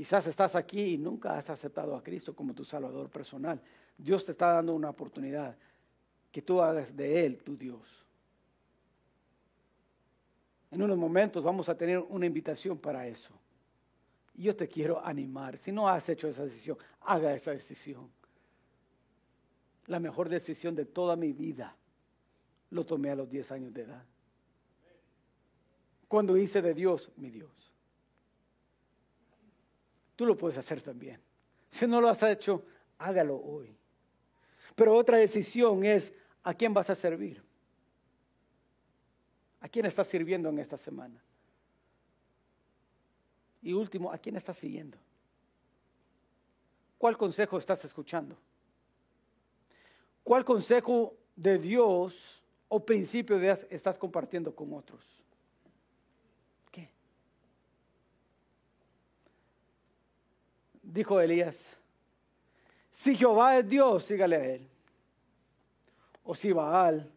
Quizás 0.00 0.26
estás 0.28 0.54
aquí 0.54 0.94
y 0.94 0.96
nunca 0.96 1.36
has 1.36 1.50
aceptado 1.50 1.94
a 1.94 2.02
Cristo 2.02 2.34
como 2.34 2.54
tu 2.54 2.64
Salvador 2.64 3.10
personal. 3.10 3.60
Dios 3.98 4.24
te 4.24 4.32
está 4.32 4.54
dando 4.54 4.72
una 4.72 4.88
oportunidad 4.88 5.54
que 6.32 6.40
tú 6.40 6.62
hagas 6.62 6.96
de 6.96 7.26
Él 7.26 7.42
tu 7.42 7.54
Dios. 7.54 7.82
En 10.70 10.80
unos 10.80 10.96
momentos 10.96 11.44
vamos 11.44 11.68
a 11.68 11.76
tener 11.76 11.98
una 11.98 12.24
invitación 12.24 12.78
para 12.78 13.06
eso. 13.06 13.34
Yo 14.32 14.56
te 14.56 14.66
quiero 14.68 15.04
animar. 15.04 15.58
Si 15.58 15.70
no 15.70 15.86
has 15.86 16.08
hecho 16.08 16.28
esa 16.28 16.46
decisión, 16.46 16.78
haga 17.02 17.34
esa 17.34 17.50
decisión 17.50 18.08
la 19.86 20.00
mejor 20.00 20.30
decisión 20.30 20.74
de 20.74 20.86
toda 20.86 21.14
mi 21.14 21.34
vida, 21.34 21.76
lo 22.70 22.86
tomé 22.86 23.10
a 23.10 23.16
los 23.16 23.28
10 23.28 23.52
años 23.52 23.74
de 23.74 23.82
edad. 23.82 24.04
Cuando 26.08 26.38
hice 26.38 26.62
de 26.62 26.72
Dios 26.72 27.10
mi 27.18 27.28
Dios. 27.28 27.69
Tú 30.20 30.26
lo 30.26 30.36
puedes 30.36 30.58
hacer 30.58 30.82
también. 30.82 31.18
Si 31.70 31.86
no 31.86 31.98
lo 31.98 32.10
has 32.10 32.22
hecho, 32.22 32.62
hágalo 32.98 33.40
hoy. 33.42 33.74
Pero 34.76 34.94
otra 34.94 35.16
decisión 35.16 35.82
es 35.82 36.12
a 36.42 36.52
quién 36.52 36.74
vas 36.74 36.90
a 36.90 36.94
servir. 36.94 37.42
¿A 39.60 39.66
quién 39.70 39.86
estás 39.86 40.08
sirviendo 40.08 40.50
en 40.50 40.58
esta 40.58 40.76
semana? 40.76 41.18
Y 43.62 43.72
último, 43.72 44.12
¿a 44.12 44.18
quién 44.18 44.36
estás 44.36 44.58
siguiendo? 44.58 44.98
¿Cuál 46.98 47.16
consejo 47.16 47.56
estás 47.56 47.82
escuchando? 47.86 48.36
¿Cuál 50.22 50.44
consejo 50.44 51.16
de 51.34 51.56
Dios 51.56 52.44
o 52.68 52.84
principio 52.84 53.38
de 53.38 53.66
estás 53.70 53.96
compartiendo 53.96 54.54
con 54.54 54.74
otros? 54.74 55.19
Dijo 60.92 61.20
Elías, 61.20 61.56
si 62.90 63.14
Jehová 63.14 63.58
es 63.58 63.68
Dios, 63.68 64.04
sígale 64.04 64.36
a 64.36 64.44
él. 64.44 64.68
O 66.24 66.34
si 66.34 66.50
Baal, 66.50 67.08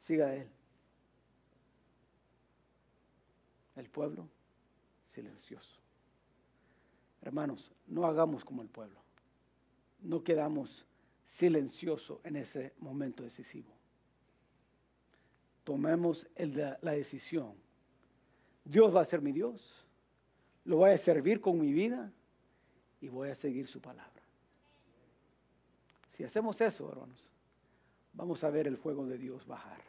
siga 0.00 0.28
a 0.28 0.34
él. 0.34 0.48
El 3.76 3.90
pueblo 3.90 4.26
silencioso. 5.10 5.78
Hermanos, 7.20 7.70
no 7.86 8.06
hagamos 8.06 8.46
como 8.46 8.62
el 8.62 8.68
pueblo. 8.68 8.98
No 10.00 10.24
quedamos 10.24 10.86
silenciosos 11.26 12.18
en 12.24 12.36
ese 12.36 12.72
momento 12.78 13.22
decisivo. 13.22 13.70
Tomemos 15.64 16.26
la 16.80 16.92
decisión. 16.92 17.52
Dios 18.64 18.94
va 18.96 19.02
a 19.02 19.04
ser 19.04 19.20
mi 19.20 19.32
Dios. 19.32 19.84
Lo 20.64 20.78
voy 20.78 20.92
a 20.92 20.98
servir 20.98 21.42
con 21.42 21.60
mi 21.60 21.74
vida 21.74 22.10
y 23.00 23.08
voy 23.08 23.30
a 23.30 23.34
seguir 23.34 23.66
su 23.66 23.80
palabra. 23.80 24.22
Si 26.16 26.24
hacemos 26.24 26.60
eso, 26.60 26.90
hermanos, 26.90 27.30
vamos 28.14 28.42
a 28.42 28.50
ver 28.50 28.66
el 28.66 28.76
fuego 28.76 29.06
de 29.06 29.18
Dios 29.18 29.46
bajar. 29.46 29.80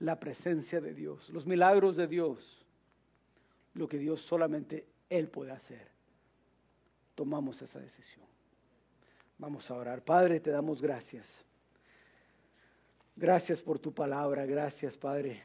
La 0.00 0.18
presencia 0.18 0.80
de 0.80 0.94
Dios, 0.94 1.28
los 1.30 1.46
milagros 1.46 1.96
de 1.96 2.06
Dios, 2.06 2.64
lo 3.74 3.88
que 3.88 3.98
Dios 3.98 4.20
solamente 4.20 4.86
Él 5.10 5.28
puede 5.28 5.52
hacer. 5.52 5.86
Tomamos 7.14 7.60
esa 7.62 7.80
decisión. 7.80 8.24
Vamos 9.38 9.70
a 9.70 9.74
orar. 9.74 10.02
Padre, 10.02 10.40
te 10.40 10.50
damos 10.50 10.80
gracias. 10.80 11.44
Gracias 13.16 13.60
por 13.60 13.78
tu 13.78 13.92
palabra. 13.92 14.46
Gracias, 14.46 14.96
Padre, 14.96 15.42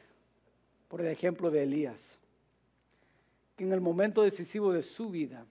por 0.88 1.00
el 1.00 1.08
ejemplo 1.08 1.50
de 1.50 1.64
Elías, 1.64 1.98
que 3.56 3.64
en 3.64 3.72
el 3.72 3.80
momento 3.80 4.22
decisivo 4.22 4.72
de 4.72 4.82
su 4.82 5.10
vida, 5.10 5.44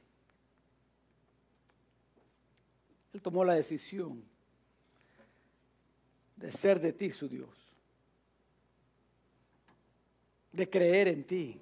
él 3.13 3.21
tomó 3.21 3.45
la 3.45 3.53
decisión 3.53 4.23
de 6.35 6.51
ser 6.51 6.79
de 6.79 6.91
ti 6.93 7.11
su 7.11 7.29
Dios, 7.29 7.49
de 10.51 10.69
creer 10.69 11.07
en 11.07 11.23
ti, 11.23 11.61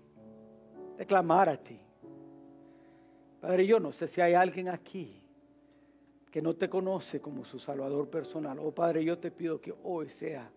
de 0.97 1.05
clamar 1.05 1.49
a 1.49 1.57
ti. 1.57 1.79
Padre, 3.41 3.65
yo 3.65 3.79
no 3.79 3.91
sé 3.91 4.07
si 4.07 4.21
hay 4.21 4.33
alguien 4.33 4.69
aquí 4.69 5.21
que 6.31 6.41
no 6.41 6.55
te 6.55 6.69
conoce 6.69 7.19
como 7.19 7.43
su 7.43 7.59
Salvador 7.59 8.09
personal. 8.09 8.57
Oh 8.59 8.71
Padre, 8.71 9.03
yo 9.03 9.17
te 9.17 9.29
pido 9.29 9.59
que 9.59 9.73
hoy 9.83 10.09
sea 10.09 10.49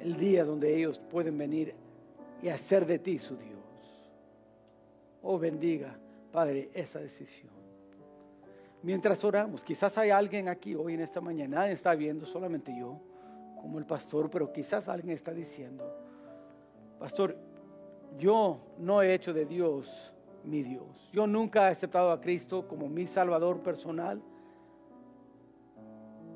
el 0.00 0.18
día 0.18 0.44
donde 0.44 0.76
ellos 0.76 0.98
pueden 0.98 1.38
venir 1.38 1.74
y 2.42 2.48
hacer 2.48 2.84
de 2.84 2.98
ti 2.98 3.18
su 3.18 3.36
Dios. 3.36 3.54
Oh 5.22 5.38
bendiga, 5.38 5.98
Padre, 6.30 6.68
esa 6.74 7.00
decisión. 7.00 7.53
Mientras 8.84 9.24
oramos, 9.24 9.64
quizás 9.64 9.96
hay 9.96 10.10
alguien 10.10 10.46
aquí 10.46 10.74
hoy 10.74 10.92
en 10.92 11.00
esta 11.00 11.18
mañana, 11.18 11.60
nadie 11.60 11.72
está 11.72 11.94
viendo, 11.94 12.26
solamente 12.26 12.70
yo, 12.78 13.00
como 13.56 13.78
el 13.78 13.86
pastor, 13.86 14.28
pero 14.28 14.52
quizás 14.52 14.90
alguien 14.90 15.14
está 15.14 15.32
diciendo, 15.32 15.90
pastor, 16.98 17.34
yo 18.18 18.60
no 18.76 19.00
he 19.00 19.14
hecho 19.14 19.32
de 19.32 19.46
Dios 19.46 20.12
mi 20.44 20.62
Dios. 20.62 21.08
Yo 21.14 21.26
nunca 21.26 21.66
he 21.66 21.72
aceptado 21.72 22.10
a 22.10 22.20
Cristo 22.20 22.68
como 22.68 22.86
mi 22.86 23.06
Salvador 23.06 23.62
personal. 23.62 24.20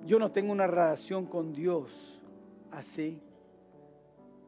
Yo 0.06 0.18
no 0.18 0.32
tengo 0.32 0.50
una 0.50 0.66
relación 0.66 1.26
con 1.26 1.52
Dios 1.52 2.18
así. 2.70 3.20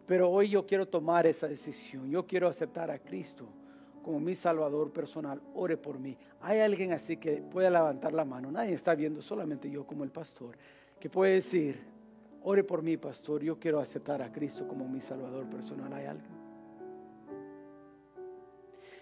Pero 0.06 0.30
hoy 0.30 0.48
yo 0.48 0.66
quiero 0.66 0.88
tomar 0.88 1.26
esa 1.26 1.46
decisión. 1.46 2.10
Yo 2.10 2.26
quiero 2.26 2.48
aceptar 2.48 2.90
a 2.90 2.98
Cristo 2.98 3.46
como 4.02 4.20
mi 4.20 4.34
Salvador 4.34 4.92
personal. 4.92 5.40
Ore 5.54 5.76
por 5.76 5.98
mí. 5.98 6.16
Hay 6.40 6.60
alguien 6.60 6.92
así 6.92 7.16
que 7.16 7.42
puede 7.42 7.70
levantar 7.70 8.12
la 8.12 8.24
mano. 8.24 8.50
Nadie 8.50 8.74
está 8.74 8.94
viendo, 8.94 9.20
solamente 9.22 9.70
yo 9.70 9.86
como 9.86 10.04
el 10.04 10.10
pastor, 10.10 10.56
que 10.98 11.08
puede 11.08 11.34
decir, 11.34 11.80
ore 12.42 12.64
por 12.64 12.82
mí, 12.82 12.96
pastor. 12.96 13.42
Yo 13.42 13.58
quiero 13.58 13.80
aceptar 13.80 14.22
a 14.22 14.32
Cristo 14.32 14.66
como 14.66 14.88
mi 14.88 15.00
Salvador 15.00 15.46
personal. 15.46 15.92
¿Hay 15.92 16.06
alguien? 16.06 16.40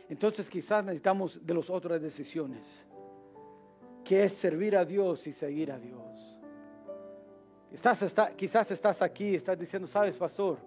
Entonces 0.08 0.48
quizás 0.48 0.84
necesitamos 0.84 1.44
de 1.44 1.54
las 1.54 1.68
otras 1.68 2.00
decisiones, 2.00 2.84
que 4.04 4.24
es 4.24 4.32
servir 4.32 4.76
a 4.76 4.84
Dios 4.84 5.26
y 5.26 5.32
seguir 5.32 5.70
a 5.70 5.78
Dios. 5.78 6.00
quizás 8.36 8.70
estás 8.70 9.02
aquí 9.02 9.34
estás 9.34 9.58
diciendo, 9.58 9.86
sabes, 9.86 10.16
pastor, 10.16 10.58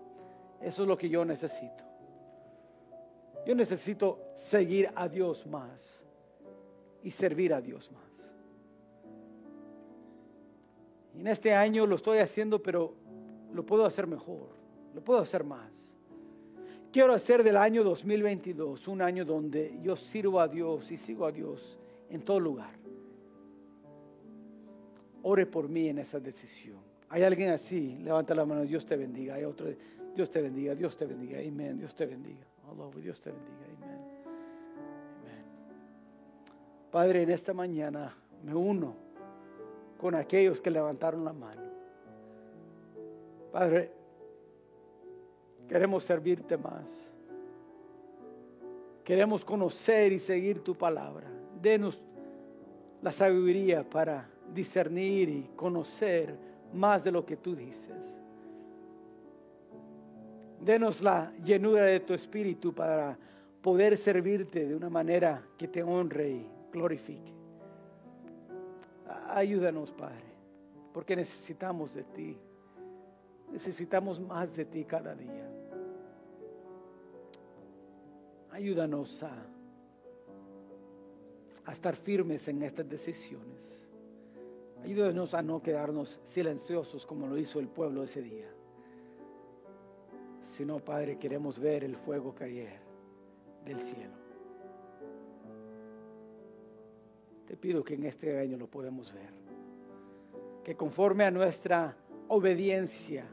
eso 0.61 0.83
es 0.83 0.87
lo 0.87 0.95
que 0.95 1.09
yo 1.09 1.25
necesito. 1.25 1.90
Yo 3.45 3.55
necesito 3.55 4.19
seguir 4.35 4.89
a 4.95 5.07
Dios 5.07 5.45
más 5.47 6.01
y 7.03 7.11
servir 7.11 7.53
a 7.53 7.61
Dios 7.61 7.91
más. 7.91 8.01
En 11.17 11.27
este 11.27 11.53
año 11.53 11.85
lo 11.85 11.95
estoy 11.95 12.19
haciendo, 12.19 12.61
pero 12.61 12.93
lo 13.53 13.65
puedo 13.65 13.85
hacer 13.85 14.07
mejor, 14.07 14.49
lo 14.93 15.01
puedo 15.01 15.19
hacer 15.19 15.43
más. 15.43 15.95
Quiero 16.91 17.13
hacer 17.13 17.43
del 17.43 17.57
año 17.57 17.83
2022 17.83 18.87
un 18.87 19.01
año 19.01 19.25
donde 19.25 19.79
yo 19.81 19.95
sirvo 19.95 20.39
a 20.39 20.47
Dios 20.47 20.91
y 20.91 20.97
sigo 20.97 21.25
a 21.25 21.31
Dios 21.31 21.79
en 22.09 22.21
todo 22.21 22.39
lugar. 22.39 22.73
Ore 25.23 25.45
por 25.45 25.69
mí 25.69 25.87
en 25.87 25.99
esa 25.99 26.19
decisión. 26.19 26.79
Hay 27.09 27.23
alguien 27.23 27.51
así, 27.51 27.97
levanta 28.01 28.33
la 28.35 28.45
mano, 28.45 28.63
Dios 28.63 28.85
te 28.85 28.95
bendiga. 28.95 29.35
Hay 29.35 29.43
otro, 29.43 29.67
Dios 30.15 30.29
te 30.29 30.41
bendiga, 30.41 30.75
Dios 30.75 30.97
te 30.97 31.05
bendiga, 31.05 31.39
amén, 31.39 31.77
Dios 31.77 31.95
te 31.95 32.05
bendiga. 32.05 32.50
Dios 33.01 33.19
te 33.19 33.31
bendiga, 33.31 33.65
amén. 33.65 34.01
Padre, 36.91 37.23
en 37.23 37.31
esta 37.31 37.53
mañana 37.53 38.15
me 38.43 38.53
uno 38.53 38.95
con 39.99 40.15
aquellos 40.15 40.61
que 40.61 40.71
levantaron 40.71 41.23
la 41.23 41.33
mano. 41.33 41.61
Padre, 43.51 43.91
Queremos 45.71 46.03
servirte 46.03 46.57
más. 46.57 46.83
Queremos 49.05 49.45
conocer 49.45 50.11
y 50.11 50.19
seguir 50.19 50.61
tu 50.61 50.75
palabra. 50.75 51.31
Denos 51.61 52.03
la 53.01 53.13
sabiduría 53.13 53.89
para 53.89 54.27
discernir 54.53 55.29
y 55.29 55.49
conocer 55.55 56.35
más 56.73 57.05
de 57.05 57.13
lo 57.13 57.25
que 57.25 57.37
tú 57.37 57.55
dices. 57.55 57.95
Denos 60.63 61.01
la 61.01 61.33
llenura 61.43 61.85
de 61.85 62.01
tu 62.01 62.13
espíritu 62.13 62.71
para 62.71 63.17
poder 63.63 63.97
servirte 63.97 64.67
de 64.67 64.75
una 64.75 64.89
manera 64.89 65.43
que 65.57 65.67
te 65.67 65.81
honre 65.81 66.29
y 66.29 66.47
glorifique. 66.71 67.33
Ayúdanos, 69.29 69.91
Padre, 69.91 70.23
porque 70.93 71.15
necesitamos 71.15 71.95
de 71.95 72.03
ti. 72.03 72.37
Necesitamos 73.51 74.19
más 74.19 74.55
de 74.55 74.65
ti 74.65 74.85
cada 74.85 75.15
día. 75.15 75.49
Ayúdanos 78.51 79.23
a, 79.23 79.31
a 81.65 81.71
estar 81.71 81.95
firmes 81.95 82.47
en 82.47 82.61
estas 82.61 82.87
decisiones. 82.87 83.79
Ayúdanos 84.83 85.33
a 85.33 85.41
no 85.41 85.61
quedarnos 85.61 86.19
silenciosos 86.29 87.05
como 87.05 87.25
lo 87.25 87.37
hizo 87.37 87.59
el 87.59 87.67
pueblo 87.67 88.03
ese 88.03 88.21
día. 88.21 88.60
Sino, 90.51 90.79
Padre, 90.79 91.17
queremos 91.17 91.57
ver 91.59 91.83
el 91.85 91.95
fuego 91.95 92.35
caer 92.35 92.79
del 93.65 93.81
cielo. 93.81 94.13
Te 97.47 97.55
pido 97.55 97.83
que 97.83 97.95
en 97.95 98.03
este 98.03 98.37
año 98.37 98.57
lo 98.57 98.67
podemos 98.67 99.13
ver. 99.13 99.31
Que 100.63 100.75
conforme 100.75 101.23
a 101.23 101.31
nuestra 101.31 101.95
obediencia, 102.27 103.25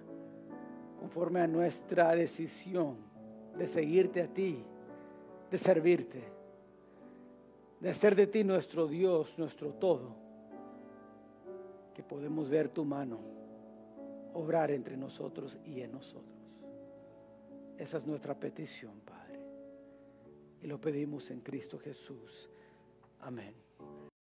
conforme 1.01 1.41
a 1.41 1.49
nuestra 1.49 2.14
decisión 2.14 2.97
de 3.57 3.66
seguirte 3.66 4.23
a 4.23 4.29
ti, 4.29 4.64
de 5.51 5.59
servirte, 5.59 6.23
de 7.81 7.91
hacer 7.91 8.14
de 8.14 8.29
ti 8.29 8.45
nuestro 8.45 8.87
Dios, 8.87 9.37
nuestro 9.39 9.73
todo, 9.73 10.14
que 11.95 12.03
podemos 12.05 12.49
ver 12.49 12.69
tu 12.69 12.85
mano 12.85 13.19
obrar 14.35 14.71
entre 14.71 14.97
nosotros 14.97 15.59
y 15.64 15.81
en 15.81 15.93
nosotros. 15.93 16.38
Esa 17.79 17.99
es 17.99 18.07
nuestra 18.07 18.35
petición, 18.39 19.01
Padre. 19.01 19.41
Y 20.61 20.66
lo 20.66 20.81
pedimos 20.81 21.31
en 21.31 21.41
Cristo 21.41 21.79
Jesús. 21.79 22.51
Amén. 23.20 23.68